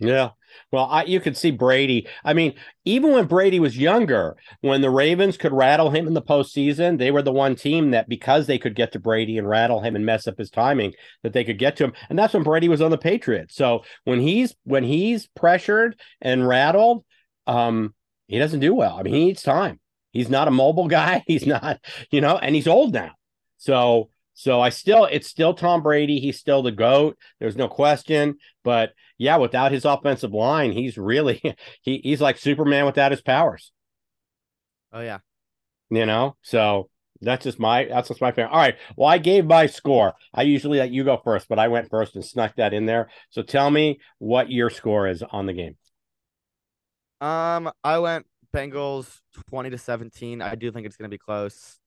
Yeah. 0.00 0.30
Well, 0.70 0.84
I, 0.84 1.04
you 1.04 1.18
could 1.18 1.36
see 1.36 1.50
Brady. 1.50 2.06
I 2.24 2.32
mean, 2.32 2.54
even 2.84 3.12
when 3.12 3.26
Brady 3.26 3.58
was 3.58 3.76
younger, 3.76 4.36
when 4.60 4.80
the 4.80 4.90
Ravens 4.90 5.36
could 5.36 5.52
rattle 5.52 5.90
him 5.90 6.06
in 6.06 6.14
the 6.14 6.22
postseason, 6.22 6.98
they 6.98 7.10
were 7.10 7.22
the 7.22 7.32
one 7.32 7.56
team 7.56 7.90
that 7.90 8.08
because 8.08 8.46
they 8.46 8.58
could 8.58 8.76
get 8.76 8.92
to 8.92 9.00
Brady 9.00 9.38
and 9.38 9.48
rattle 9.48 9.80
him 9.80 9.96
and 9.96 10.06
mess 10.06 10.28
up 10.28 10.38
his 10.38 10.50
timing, 10.50 10.94
that 11.24 11.32
they 11.32 11.42
could 11.42 11.58
get 11.58 11.76
to 11.76 11.84
him. 11.84 11.92
And 12.08 12.16
that's 12.16 12.32
when 12.32 12.44
Brady 12.44 12.68
was 12.68 12.80
on 12.80 12.92
the 12.92 12.98
Patriots. 12.98 13.56
So 13.56 13.82
when 14.04 14.20
he's 14.20 14.54
when 14.62 14.84
he's 14.84 15.26
pressured 15.26 15.98
and 16.20 16.46
rattled, 16.46 17.04
um, 17.48 17.92
he 18.28 18.38
doesn't 18.38 18.60
do 18.60 18.74
well. 18.74 18.96
I 18.96 19.02
mean, 19.02 19.14
he 19.14 19.24
needs 19.24 19.42
time. 19.42 19.80
He's 20.12 20.30
not 20.30 20.48
a 20.48 20.52
mobile 20.52 20.88
guy. 20.88 21.24
He's 21.26 21.46
not, 21.46 21.80
you 22.10 22.20
know, 22.20 22.38
and 22.38 22.54
he's 22.54 22.68
old 22.68 22.92
now. 22.94 23.12
So 23.56 24.10
so 24.38 24.60
I 24.60 24.68
still, 24.68 25.04
it's 25.06 25.26
still 25.26 25.52
Tom 25.52 25.82
Brady. 25.82 26.20
He's 26.20 26.38
still 26.38 26.62
the 26.62 26.70
GOAT. 26.70 27.18
There's 27.40 27.56
no 27.56 27.66
question. 27.66 28.36
But 28.62 28.92
yeah, 29.18 29.36
without 29.36 29.72
his 29.72 29.84
offensive 29.84 30.30
line, 30.30 30.70
he's 30.70 30.96
really, 30.96 31.42
he, 31.82 31.98
he's 32.04 32.20
like 32.20 32.38
Superman 32.38 32.86
without 32.86 33.10
his 33.10 33.20
powers. 33.20 33.72
Oh, 34.92 35.00
yeah. 35.00 35.18
You 35.90 36.06
know, 36.06 36.36
so 36.42 36.88
that's 37.20 37.42
just 37.42 37.58
my, 37.58 37.86
that's 37.86 38.06
just 38.06 38.20
my 38.20 38.30
favorite. 38.30 38.52
All 38.52 38.60
right. 38.60 38.76
Well, 38.96 39.08
I 39.08 39.18
gave 39.18 39.44
my 39.44 39.66
score. 39.66 40.14
I 40.32 40.42
usually 40.42 40.78
let 40.78 40.92
you 40.92 41.02
go 41.02 41.20
first, 41.24 41.48
but 41.48 41.58
I 41.58 41.66
went 41.66 41.90
first 41.90 42.14
and 42.14 42.24
snuck 42.24 42.54
that 42.58 42.72
in 42.72 42.86
there. 42.86 43.10
So 43.30 43.42
tell 43.42 43.68
me 43.68 43.98
what 44.18 44.52
your 44.52 44.70
score 44.70 45.08
is 45.08 45.24
on 45.24 45.46
the 45.46 45.52
game. 45.52 45.76
Um, 47.20 47.70
I 47.82 47.98
went 47.98 48.26
Bengals 48.54 49.20
20 49.48 49.70
to 49.70 49.78
17. 49.78 50.40
I 50.40 50.54
do 50.54 50.70
think 50.70 50.86
it's 50.86 50.96
going 50.96 51.10
to 51.10 51.14
be 51.14 51.18
close. 51.18 51.78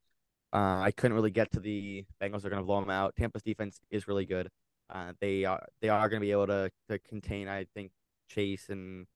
Uh, 0.53 0.81
I 0.81 0.91
couldn't 0.91 1.15
really 1.15 1.31
get 1.31 1.51
to 1.51 1.59
the 1.59 2.05
Bengals 2.21 2.43
are 2.43 2.49
going 2.49 2.61
to 2.61 2.65
blow 2.65 2.81
them 2.81 2.89
out. 2.89 3.15
Tampa's 3.15 3.41
defense 3.41 3.79
is 3.89 4.07
really 4.07 4.25
good. 4.25 4.49
Uh, 4.89 5.13
they 5.21 5.45
are 5.45 5.65
they 5.81 5.87
are 5.87 6.09
going 6.09 6.19
to 6.19 6.25
be 6.25 6.31
able 6.31 6.47
to 6.47 6.69
to 6.89 6.99
contain. 6.99 7.47
I 7.47 7.65
think 7.73 7.91
Chase 8.27 8.67
and 8.69 9.07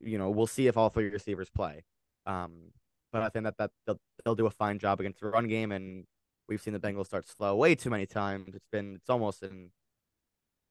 you 0.00 0.18
know 0.18 0.30
we'll 0.30 0.46
see 0.46 0.68
if 0.68 0.76
all 0.76 0.90
three 0.90 1.08
receivers 1.08 1.50
play. 1.50 1.82
Um, 2.26 2.72
but 3.12 3.22
I 3.22 3.28
think 3.30 3.44
that 3.44 3.56
that 3.58 3.70
they'll, 3.86 4.00
they'll 4.24 4.36
do 4.36 4.46
a 4.46 4.50
fine 4.50 4.78
job 4.78 5.00
against 5.00 5.20
the 5.20 5.26
run 5.26 5.48
game, 5.48 5.72
and 5.72 6.04
we've 6.48 6.60
seen 6.62 6.74
the 6.74 6.78
Bengals 6.78 7.06
start 7.06 7.26
slow 7.26 7.56
way 7.56 7.74
too 7.74 7.90
many 7.90 8.06
times. 8.06 8.54
It's 8.54 8.68
been 8.70 8.96
it's 8.96 9.10
almost 9.10 9.42
in 9.42 9.70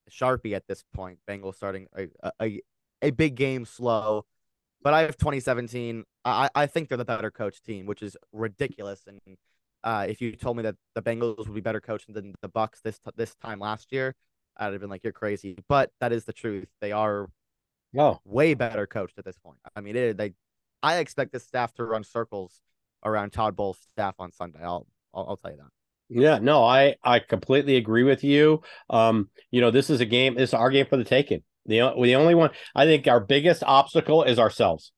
sharpie 0.09 0.55
at 0.55 0.67
this 0.67 0.85
point. 0.93 1.19
Bengals 1.29 1.55
starting 1.55 1.87
a 1.97 2.07
a, 2.41 2.61
a 3.01 3.11
big 3.11 3.35
game 3.35 3.65
slow. 3.65 4.25
But 4.83 4.93
I 4.93 5.01
have 5.01 5.17
2017. 5.17 6.03
I 6.25 6.49
I 6.53 6.65
think 6.67 6.89
they're 6.89 6.97
the 6.97 7.05
better 7.05 7.31
coach 7.31 7.61
team, 7.61 7.85
which 7.85 8.01
is 8.01 8.15
ridiculous 8.31 9.03
and 9.07 9.37
uh, 9.83 10.05
if 10.09 10.21
you 10.21 10.35
told 10.35 10.57
me 10.57 10.63
that 10.63 10.75
the 10.95 11.01
Bengals 11.01 11.47
would 11.47 11.53
be 11.53 11.61
better 11.61 11.79
coached 11.79 12.11
than 12.13 12.33
the 12.41 12.49
Bucs 12.49 12.81
this 12.83 12.99
t- 12.99 13.11
this 13.15 13.35
time 13.35 13.59
last 13.59 13.91
year, 13.91 14.15
I'd 14.57 14.73
have 14.73 14.81
been 14.81 14.89
like, 14.89 15.03
"You're 15.03 15.13
crazy." 15.13 15.57
But 15.69 15.91
that 16.01 16.11
is 16.11 16.25
the 16.25 16.33
truth. 16.33 16.67
They 16.81 16.91
are 16.91 17.29
oh. 17.97 18.19
way 18.25 18.53
better 18.53 18.87
coached 18.87 19.17
at 19.17 19.25
this 19.25 19.37
point. 19.37 19.59
I 19.75 19.81
mean, 19.81 19.95
it, 19.95 20.17
they. 20.17 20.33
I 20.83 20.97
expect 20.97 21.31
this 21.31 21.45
staff 21.45 21.73
to 21.75 21.85
run 21.85 22.03
circles 22.03 22.59
around 23.03 23.31
Todd 23.31 23.55
Bowles' 23.55 23.79
staff 23.93 24.15
on 24.19 24.31
Sunday. 24.31 24.59
I'll, 24.61 24.85
I'll, 25.13 25.29
I'll 25.29 25.37
tell 25.37 25.51
you 25.51 25.57
that. 25.57 25.69
Yeah, 26.09 26.39
no, 26.39 26.63
I 26.63 26.95
I 27.03 27.19
completely 27.19 27.77
agree 27.77 28.03
with 28.03 28.23
you. 28.23 28.61
Um, 28.89 29.29
you 29.51 29.61
know, 29.61 29.71
this 29.71 29.89
is 29.89 30.01
a 30.01 30.05
game. 30.05 30.35
This 30.35 30.49
is 30.49 30.53
our 30.53 30.69
game 30.69 30.87
for 30.87 30.97
the 30.97 31.03
taking. 31.03 31.43
The 31.67 31.93
the 32.01 32.15
only 32.15 32.35
one 32.35 32.51
I 32.73 32.85
think 32.85 33.07
our 33.07 33.19
biggest 33.19 33.63
obstacle 33.63 34.23
is 34.23 34.39
ourselves 34.39 34.91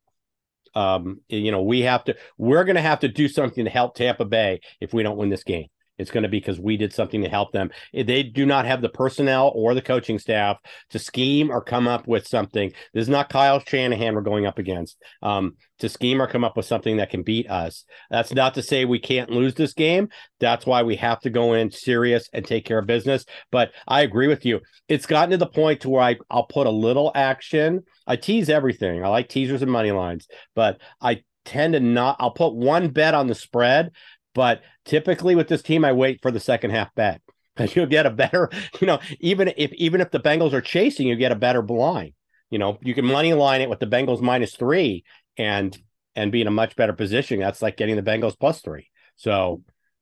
um, 0.75 1.21
you 1.27 1.51
know, 1.51 1.61
we 1.61 1.81
have 1.81 2.03
to, 2.05 2.15
we're 2.37 2.63
going 2.63 2.75
to 2.75 2.81
have 2.81 2.99
to 2.99 3.07
do 3.07 3.27
something 3.27 3.65
to 3.65 3.71
help 3.71 3.95
Tampa 3.95 4.25
Bay 4.25 4.61
if 4.79 4.93
we 4.93 5.03
don't 5.03 5.17
win 5.17 5.29
this 5.29 5.43
game. 5.43 5.67
It's 5.99 6.11
going 6.11 6.23
to 6.23 6.29
be 6.29 6.39
because 6.39 6.59
we 6.59 6.77
did 6.77 6.93
something 6.93 7.21
to 7.21 7.29
help 7.29 7.51
them. 7.51 7.69
They 7.93 8.23
do 8.23 8.45
not 8.45 8.65
have 8.65 8.81
the 8.81 8.89
personnel 8.89 9.51
or 9.53 9.73
the 9.73 9.81
coaching 9.81 10.17
staff 10.17 10.57
to 10.89 10.99
scheme 10.99 11.51
or 11.51 11.61
come 11.61 11.87
up 11.87 12.07
with 12.07 12.27
something. 12.27 12.71
This 12.93 13.03
is 13.03 13.09
not 13.09 13.29
Kyle 13.29 13.59
Shanahan 13.59 14.15
we're 14.15 14.21
going 14.21 14.45
up 14.45 14.57
against. 14.57 14.97
Um, 15.21 15.55
to 15.79 15.89
scheme 15.89 16.21
or 16.21 16.27
come 16.27 16.43
up 16.43 16.57
with 16.57 16.65
something 16.65 16.97
that 16.97 17.09
can 17.09 17.23
beat 17.23 17.49
us. 17.49 17.85
That's 18.09 18.33
not 18.33 18.53
to 18.55 18.61
say 18.61 18.85
we 18.85 18.99
can't 18.99 19.29
lose 19.29 19.55
this 19.55 19.73
game. 19.73 20.09
That's 20.39 20.65
why 20.65 20.83
we 20.83 20.95
have 20.97 21.19
to 21.21 21.29
go 21.29 21.53
in 21.53 21.71
serious 21.71 22.29
and 22.33 22.45
take 22.45 22.65
care 22.65 22.79
of 22.79 22.85
business. 22.85 23.25
But 23.51 23.71
I 23.87 24.01
agree 24.01 24.27
with 24.27 24.45
you. 24.45 24.59
It's 24.87 25.05
gotten 25.05 25.31
to 25.31 25.37
the 25.37 25.47
point 25.47 25.81
to 25.81 25.89
where 25.89 26.03
I, 26.03 26.17
I'll 26.29 26.43
put 26.43 26.67
a 26.67 26.71
little 26.71 27.11
action. 27.15 27.83
I 28.05 28.15
tease 28.15 28.49
everything. 28.49 29.03
I 29.03 29.07
like 29.07 29.29
teasers 29.29 29.61
and 29.61 29.71
money 29.71 29.91
lines, 29.91 30.27
but 30.55 30.79
I 31.01 31.23
tend 31.45 31.73
to 31.73 31.79
not. 31.79 32.17
I'll 32.19 32.31
put 32.31 32.55
one 32.55 32.89
bet 32.89 33.13
on 33.13 33.27
the 33.27 33.35
spread 33.35 33.91
but 34.33 34.61
typically 34.85 35.35
with 35.35 35.47
this 35.47 35.61
team, 35.61 35.83
I 35.83 35.93
wait 35.93 36.21
for 36.21 36.31
the 36.31 36.39
second 36.39 36.71
half 36.71 36.93
bet 36.95 37.21
you'll 37.75 37.85
get 37.85 38.05
a 38.05 38.09
better, 38.09 38.49
you 38.79 38.87
know, 38.87 38.99
even 39.19 39.53
if 39.57 39.71
even 39.73 40.01
if 40.01 40.11
the 40.11 40.19
Bengals 40.19 40.53
are 40.53 40.61
chasing, 40.61 41.07
you 41.07 41.15
get 41.15 41.31
a 41.31 41.35
better 41.35 41.61
line. 41.61 42.13
You 42.49 42.57
know, 42.57 42.79
you 42.81 42.93
can 42.93 43.05
money 43.05 43.33
line 43.33 43.61
it 43.61 43.69
with 43.69 43.79
the 43.79 43.87
Bengals 43.87 44.21
minus 44.21 44.55
three 44.55 45.03
and 45.37 45.77
and 46.15 46.31
be 46.31 46.41
in 46.41 46.47
a 46.47 46.51
much 46.51 46.75
better 46.75 46.93
position. 46.93 47.39
That's 47.39 47.61
like 47.61 47.77
getting 47.77 47.95
the 47.95 48.01
Bengals 48.01 48.37
plus 48.39 48.61
three. 48.61 48.89
So, 49.15 49.61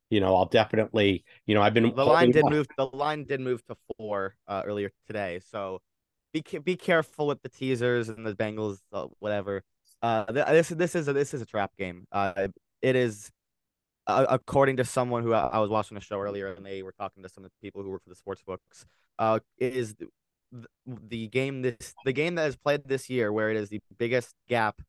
you 0.10 0.20
know, 0.20 0.36
I'll 0.36 0.46
definitely, 0.46 1.26
you 1.46 1.56
know, 1.56 1.62
I've 1.62 1.74
been 1.74 1.94
the 1.94 2.06
line 2.06 2.32
did 2.32 2.46
move. 2.46 2.68
The 2.78 2.86
line 2.86 3.26
did 3.26 3.42
move 3.42 3.66
to 3.66 3.76
four 3.98 4.36
uh, 4.48 4.64
earlier 4.66 4.92
today. 5.08 5.42
So 5.52 5.82
be 6.34 6.44
be 6.60 6.76
careful 6.76 7.28
with 7.28 7.42
the 7.42 7.50
teasers 7.50 8.10
and 8.10 8.26
the 8.26 8.34
Bengals, 8.34 8.78
uh, 8.94 9.08
whatever. 9.20 9.64
Uh, 10.02 10.32
this 10.32 10.70
this 10.70 10.96
is 10.96 11.08
a, 11.08 11.14
this 11.14 11.34
is 11.34 11.42
a 11.42 11.46
trap 11.46 11.72
game. 11.78 12.06
Uh, 12.12 12.48
it 12.82 12.96
is 12.96 13.32
uh, 14.08 14.26
according 14.30 14.78
to 14.78 14.86
someone 14.86 15.24
who 15.24 15.34
I, 15.34 15.48
I, 15.48 15.60
was 15.60 15.70
watching 15.70 15.98
a 15.98 16.02
show 16.02 16.20
earlier, 16.20 16.54
and 16.54 16.66
they 16.66 16.82
were 16.82 16.94
talking 16.94 17.24
to 17.24 17.30
some 17.30 17.44
of 17.44 17.52
the 17.52 17.66
people 17.66 17.84
who 17.84 17.90
work 17.90 18.04
for 18.04 18.10
the 18.10 18.16
sports 18.16 18.42
books, 18.42 18.86
uh, 19.20 19.40
is 19.60 19.96
the, 19.96 20.08
the 20.88 21.28
game 21.28 21.62
this 21.62 21.94
the 22.06 22.14
game 22.14 22.36
that 22.36 22.48
is 22.48 22.56
played 22.56 22.84
this 22.86 23.10
year 23.10 23.34
where 23.34 23.50
it 23.50 23.58
is 23.58 23.70
the 23.70 23.82
biggest 23.98 24.34
gap 24.48 24.82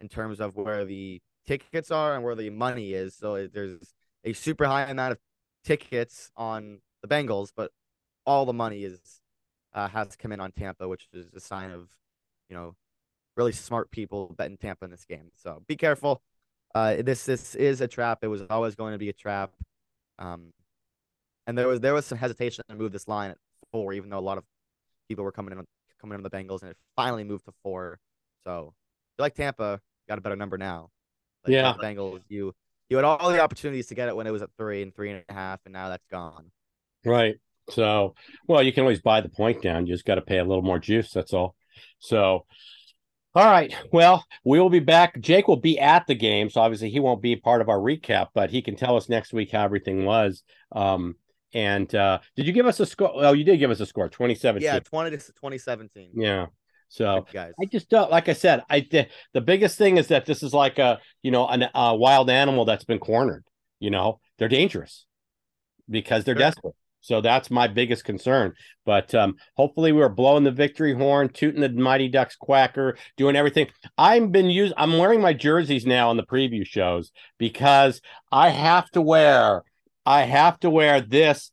in 0.00 0.08
terms 0.08 0.40
of 0.40 0.56
where 0.56 0.84
the 0.84 1.20
tickets 1.46 1.92
are 1.92 2.16
and 2.16 2.24
where 2.24 2.34
the 2.34 2.50
money 2.50 2.94
is. 2.94 3.14
So 3.14 3.46
there's 3.46 3.94
a 4.24 4.32
super 4.32 4.66
high 4.66 4.84
amount 4.84 5.12
of 5.12 5.18
tickets 5.64 6.30
on 6.36 6.80
the 7.02 7.08
Bengals, 7.08 7.50
but 7.56 7.70
all 8.26 8.44
the 8.44 8.52
money 8.52 8.82
is 8.82 9.20
uh, 9.72 9.88
has 9.88 10.16
come 10.16 10.32
in 10.32 10.40
on 10.40 10.50
Tampa, 10.50 10.88
which 10.88 11.06
is 11.12 11.32
a 11.32 11.40
sign 11.40 11.70
of 11.70 11.88
you 12.48 12.56
know 12.56 12.74
really 13.36 13.52
smart 13.52 13.90
people 13.92 14.34
betting 14.36 14.56
Tampa 14.56 14.84
in 14.84 14.90
this 14.90 15.04
game. 15.04 15.30
So 15.36 15.62
be 15.68 15.76
careful. 15.76 16.22
Uh, 16.74 17.02
this 17.02 17.24
this 17.24 17.54
is 17.54 17.80
a 17.80 17.88
trap. 17.88 18.18
It 18.22 18.28
was 18.28 18.42
always 18.50 18.74
going 18.74 18.92
to 18.92 18.98
be 18.98 19.08
a 19.08 19.12
trap. 19.12 19.52
Um, 20.18 20.52
and 21.46 21.56
there 21.56 21.68
was 21.68 21.80
there 21.80 21.94
was 21.94 22.06
some 22.06 22.18
hesitation 22.18 22.64
to 22.68 22.74
move 22.74 22.92
this 22.92 23.08
line 23.08 23.30
at 23.30 23.38
four, 23.70 23.92
even 23.92 24.10
though 24.10 24.18
a 24.18 24.20
lot 24.20 24.38
of 24.38 24.44
people 25.08 25.24
were 25.24 25.32
coming 25.32 25.56
in 25.56 25.64
coming 26.00 26.18
in 26.18 26.20
on 26.20 26.22
the 26.22 26.30
Bengals, 26.30 26.62
and 26.62 26.70
it 26.70 26.76
finally 26.96 27.24
moved 27.24 27.44
to 27.46 27.52
four. 27.62 27.98
So, 28.44 28.74
you 29.18 29.22
like 29.22 29.34
Tampa, 29.34 29.80
got 30.08 30.18
a 30.18 30.20
better 30.20 30.36
number 30.36 30.58
now. 30.58 30.90
But 31.44 31.52
yeah, 31.52 31.74
Bengals, 31.80 32.22
you 32.28 32.54
you 32.88 32.96
had 32.96 33.04
all 33.04 33.30
the 33.30 33.40
opportunities 33.40 33.86
to 33.88 33.94
get 33.94 34.08
it 34.08 34.16
when 34.16 34.26
it 34.26 34.30
was 34.30 34.42
at 34.42 34.50
three 34.58 34.82
and 34.82 34.94
three 34.94 35.10
and 35.10 35.24
a 35.28 35.32
half, 35.32 35.60
and 35.64 35.72
now 35.72 35.88
that's 35.88 36.06
gone. 36.10 36.50
Right. 37.04 37.36
So, 37.70 38.14
well, 38.46 38.62
you 38.62 38.72
can 38.72 38.82
always 38.82 39.00
buy 39.00 39.20
the 39.20 39.28
point 39.28 39.62
down. 39.62 39.86
You 39.86 39.94
just 39.94 40.04
got 40.04 40.16
to 40.16 40.22
pay 40.22 40.38
a 40.38 40.44
little 40.44 40.62
more 40.62 40.78
juice. 40.78 41.12
That's 41.12 41.32
all. 41.32 41.54
So, 41.98 42.44
all 43.34 43.50
right. 43.50 43.74
Well, 43.92 44.24
we 44.44 44.60
will 44.60 44.70
be 44.70 44.80
back. 44.80 45.18
Jake 45.20 45.48
will 45.48 45.56
be 45.56 45.78
at 45.78 46.06
the 46.06 46.14
game, 46.14 46.50
so 46.50 46.60
obviously 46.60 46.90
he 46.90 47.00
won't 47.00 47.22
be 47.22 47.36
part 47.36 47.60
of 47.60 47.68
our 47.68 47.78
recap, 47.78 48.28
but 48.34 48.50
he 48.50 48.62
can 48.62 48.76
tell 48.76 48.96
us 48.96 49.08
next 49.08 49.32
week 49.32 49.50
how 49.50 49.64
everything 49.64 50.04
was. 50.04 50.42
Um, 50.72 51.16
and 51.52 51.92
uh, 51.94 52.20
did 52.36 52.46
you 52.46 52.52
give 52.52 52.66
us 52.66 52.80
a 52.80 52.86
score? 52.86 53.12
Oh, 53.14 53.32
you 53.32 53.44
did 53.44 53.58
give 53.58 53.70
us 53.70 53.80
a 53.80 53.86
score, 53.86 54.08
2017. 54.08 54.64
Yeah, 54.64 54.78
20 54.80 55.10
to 55.10 55.16
2017. 55.16 56.10
Yeah. 56.14 56.46
So 56.88 57.26
guys. 57.32 57.52
I 57.60 57.64
just 57.64 57.88
don't 57.90 58.10
like 58.10 58.28
I 58.28 58.34
said, 58.34 58.62
I 58.70 58.86
the, 58.88 59.08
the 59.32 59.40
biggest 59.40 59.76
thing 59.78 59.96
is 59.96 60.08
that 60.08 60.26
this 60.26 60.44
is 60.44 60.54
like 60.54 60.78
a 60.78 61.00
you 61.22 61.32
know 61.32 61.48
an, 61.48 61.66
a 61.74 61.96
wild 61.96 62.30
animal 62.30 62.64
that's 62.64 62.84
been 62.84 63.00
cornered. 63.00 63.44
You 63.80 63.90
know, 63.90 64.20
they're 64.38 64.48
dangerous 64.48 65.06
because 65.90 66.24
they're 66.24 66.34
sure. 66.34 66.40
desperate. 66.40 66.74
So 67.04 67.20
that's 67.20 67.50
my 67.50 67.68
biggest 67.68 68.02
concern. 68.04 68.54
But 68.86 69.14
um, 69.14 69.36
hopefully 69.58 69.92
we're 69.92 70.08
blowing 70.08 70.42
the 70.42 70.50
victory 70.50 70.94
horn, 70.94 71.28
tooting 71.28 71.60
the 71.60 71.68
Mighty 71.68 72.08
Ducks 72.08 72.34
quacker, 72.34 72.96
doing 73.18 73.36
everything. 73.36 73.66
I've 73.98 74.32
been 74.32 74.46
using 74.46 74.74
I'm 74.78 74.96
wearing 74.96 75.20
my 75.20 75.34
jerseys 75.34 75.84
now 75.84 76.08
on 76.08 76.16
the 76.16 76.22
preview 76.22 76.66
shows 76.66 77.12
because 77.36 78.00
I 78.32 78.48
have 78.48 78.90
to 78.92 79.02
wear 79.02 79.64
I 80.06 80.22
have 80.22 80.58
to 80.60 80.70
wear 80.70 81.02
this 81.02 81.52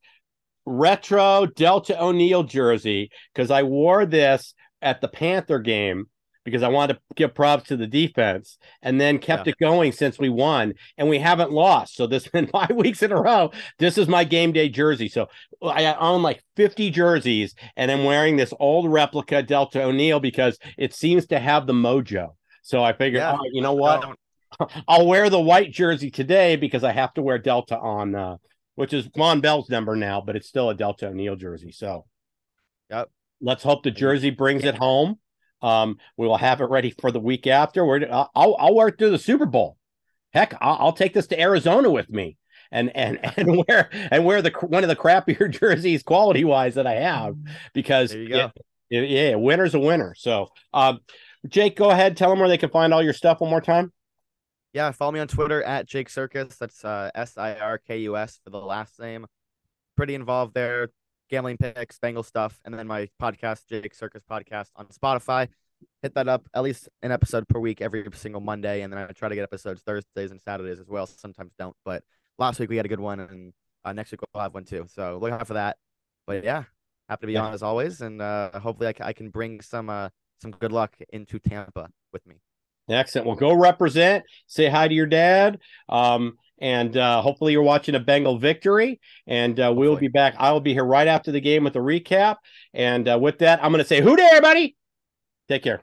retro 0.65 1.47
Deltha 1.47 1.99
O'Neal 1.99 2.43
jersey 2.43 3.09
because 3.33 3.51
I 3.51 3.63
wore 3.63 4.05
this 4.05 4.53
at 4.81 5.01
the 5.01 5.09
Panther 5.09 5.59
game 5.59 6.05
because 6.43 6.63
I 6.63 6.69
wanted 6.69 6.93
to 6.93 6.99
give 7.15 7.35
props 7.35 7.65
to 7.65 7.77
the 7.77 7.87
defense 7.87 8.57
and 8.81 8.99
then 8.99 9.19
kept 9.19 9.45
yeah. 9.45 9.51
it 9.51 9.57
going 9.59 9.91
since 9.91 10.17
we 10.17 10.29
won 10.29 10.73
and 10.97 11.09
we 11.09 11.19
haven't 11.19 11.51
lost. 11.51 11.95
So 11.95 12.07
this 12.07 12.23
has 12.25 12.31
been 12.31 12.47
five 12.47 12.71
weeks 12.71 13.03
in 13.03 13.11
a 13.11 13.21
row. 13.21 13.51
This 13.79 13.97
is 13.97 14.07
my 14.07 14.23
game 14.23 14.51
day 14.51 14.69
jersey. 14.69 15.07
So 15.07 15.27
I 15.63 15.93
own 15.93 16.21
like 16.21 16.43
50 16.55 16.89
jerseys 16.89 17.55
and 17.75 17.91
I'm 17.91 18.03
wearing 18.03 18.37
this 18.37 18.53
old 18.59 18.91
replica 18.91 19.43
Deltha 19.43 19.77
O'Neal 19.77 20.19
because 20.19 20.57
it 20.77 20.93
seems 20.93 21.27
to 21.27 21.39
have 21.39 21.67
the 21.67 21.73
mojo. 21.73 22.29
So 22.63 22.83
I 22.83 22.93
figured, 22.93 23.21
yeah. 23.21 23.37
oh, 23.39 23.49
you 23.51 23.61
know 23.61 23.73
what? 23.73 24.17
I'll 24.87 25.07
wear 25.07 25.29
the 25.29 25.39
white 25.39 25.71
jersey 25.71 26.11
today 26.11 26.55
because 26.55 26.83
I 26.83 26.91
have 26.91 27.13
to 27.15 27.21
wear 27.21 27.37
Delta 27.37 27.77
on, 27.77 28.15
uh, 28.15 28.37
which 28.75 28.93
is 28.93 29.07
Vonn 29.09 29.41
Bell's 29.41 29.69
number 29.69 29.95
now, 29.95 30.21
but 30.21 30.35
it's 30.35 30.47
still 30.47 30.69
a 30.69 30.75
Deltha 30.75 31.03
O'Neal 31.03 31.35
jersey. 31.35 31.71
So, 31.71 32.05
yep. 32.89 33.09
Let's 33.43 33.63
hope 33.63 33.81
the 33.81 33.89
jersey 33.89 34.29
brings 34.29 34.63
it 34.63 34.77
home 34.77 35.17
Um, 35.61 35.97
we 36.17 36.27
will 36.27 36.37
have 36.37 36.61
it 36.61 36.65
ready 36.65 36.91
for 36.91 37.11
the 37.11 37.19
week 37.19 37.47
after. 37.47 37.85
We're 37.85 38.07
I'll 38.09 38.55
I'll 38.59 38.75
work 38.75 38.97
through 38.97 39.11
the 39.11 39.19
Super 39.19 39.45
Bowl. 39.45 39.77
Heck, 40.33 40.55
I'll, 40.61 40.77
I'll 40.79 40.93
take 40.93 41.13
this 41.13 41.27
to 41.27 41.39
Arizona 41.39 41.89
with 41.89 42.09
me 42.09 42.37
and 42.71 42.95
and 42.95 43.19
and 43.37 43.63
wear 43.67 43.89
and 43.91 44.25
wear 44.25 44.41
the 44.41 44.51
one 44.61 44.83
of 44.83 44.89
the 44.89 44.95
crappier 44.95 45.49
jerseys 45.59 46.03
quality 46.03 46.43
wise 46.43 46.75
that 46.75 46.87
I 46.87 46.95
have 46.95 47.35
because 47.73 48.13
yeah, 48.13 48.49
yeah, 48.89 49.35
winner's 49.35 49.73
a 49.73 49.79
winner. 49.79 50.13
So, 50.17 50.49
um, 50.73 50.99
Jake, 51.47 51.75
go 51.77 51.89
ahead, 51.89 52.17
tell 52.17 52.29
them 52.29 52.39
where 52.39 52.49
they 52.49 52.57
can 52.57 52.69
find 52.69 52.93
all 52.93 53.01
your 53.01 53.13
stuff 53.13 53.39
one 53.39 53.49
more 53.49 53.61
time. 53.61 53.91
Yeah, 54.73 54.91
follow 54.91 55.11
me 55.11 55.19
on 55.19 55.27
Twitter 55.27 55.61
at 55.63 55.85
Jake 55.85 56.09
Sirkus. 56.09 56.57
That's 56.57 56.83
uh, 56.85 57.11
S 57.13 57.37
I 57.37 57.55
R 57.55 57.77
K 57.77 57.99
U 57.99 58.17
S 58.17 58.39
for 58.43 58.51
the 58.51 58.59
last 58.59 58.99
name. 58.99 59.25
Pretty 59.97 60.15
involved 60.15 60.53
there. 60.53 60.89
Gambling 61.31 61.57
picks, 61.57 61.97
Bengal 61.97 62.23
stuff, 62.23 62.59
and 62.65 62.73
then 62.73 62.85
my 62.87 63.07
podcast, 63.19 63.65
Jake 63.69 63.95
Sirkus 63.97 64.21
Podcast, 64.29 64.67
on 64.75 64.87
Spotify. 64.87 65.47
Hit 66.01 66.13
that 66.15 66.27
up 66.27 66.45
at 66.53 66.61
least 66.61 66.89
an 67.01 67.11
episode 67.11 67.47
per 67.47 67.57
week 67.57 67.81
every 67.81 68.05
single 68.13 68.41
Monday, 68.41 68.81
and 68.81 68.91
then 68.91 68.99
I 68.99 69.07
try 69.13 69.29
to 69.29 69.35
get 69.35 69.43
episodes 69.43 69.81
Thursdays 69.81 70.31
and 70.31 70.41
Saturdays 70.41 70.79
as 70.79 70.89
well. 70.89 71.07
Sometimes 71.07 71.53
don't, 71.57 71.75
but 71.85 72.03
last 72.37 72.59
week 72.59 72.69
we 72.69 72.75
had 72.75 72.85
a 72.85 72.89
good 72.89 72.99
one, 72.99 73.21
and 73.21 73.53
uh, 73.85 73.93
next 73.93 74.11
week 74.11 74.19
we'll 74.33 74.43
have 74.43 74.53
one 74.53 74.65
too. 74.65 74.85
So 74.89 75.17
look 75.21 75.31
out 75.31 75.47
for 75.47 75.53
that. 75.53 75.77
But 76.27 76.43
yeah, 76.43 76.65
happy 77.07 77.21
to 77.21 77.27
be 77.27 77.33
yeah. 77.33 77.43
on 77.43 77.53
as 77.53 77.63
always, 77.63 78.01
and 78.01 78.21
uh, 78.21 78.59
hopefully 78.59 78.89
I, 78.89 78.91
c- 78.91 79.03
I 79.03 79.13
can 79.13 79.29
bring 79.29 79.61
some 79.61 79.89
uh, 79.89 80.09
some 80.41 80.51
good 80.51 80.73
luck 80.73 80.95
into 81.13 81.39
Tampa 81.39 81.89
with 82.11 82.27
me. 82.27 82.35
Excellent. 82.89 83.25
Well, 83.25 83.37
go 83.37 83.53
represent. 83.53 84.25
Say 84.47 84.67
hi 84.67 84.89
to 84.89 84.93
your 84.93 85.05
dad. 85.05 85.59
Um, 85.87 86.37
and 86.61 86.95
uh, 86.95 87.21
hopefully 87.21 87.51
you're 87.51 87.63
watching 87.63 87.95
a 87.95 87.99
Bengal 87.99 88.37
victory. 88.37 89.01
And 89.27 89.59
uh, 89.59 89.73
we'll 89.75 89.97
be 89.97 90.07
back. 90.07 90.35
I 90.37 90.51
will 90.51 90.61
be 90.61 90.73
here 90.73 90.85
right 90.85 91.07
after 91.07 91.31
the 91.31 91.41
game 91.41 91.63
with 91.63 91.75
a 91.75 91.79
recap. 91.79 92.37
And 92.73 93.09
uh, 93.09 93.17
with 93.19 93.39
that, 93.39 93.63
I'm 93.63 93.71
going 93.71 93.83
to 93.83 93.87
say, 93.87 93.99
"Who 93.99 94.15
there, 94.15 94.29
everybody?" 94.29 94.77
Take 95.49 95.63
care. 95.63 95.81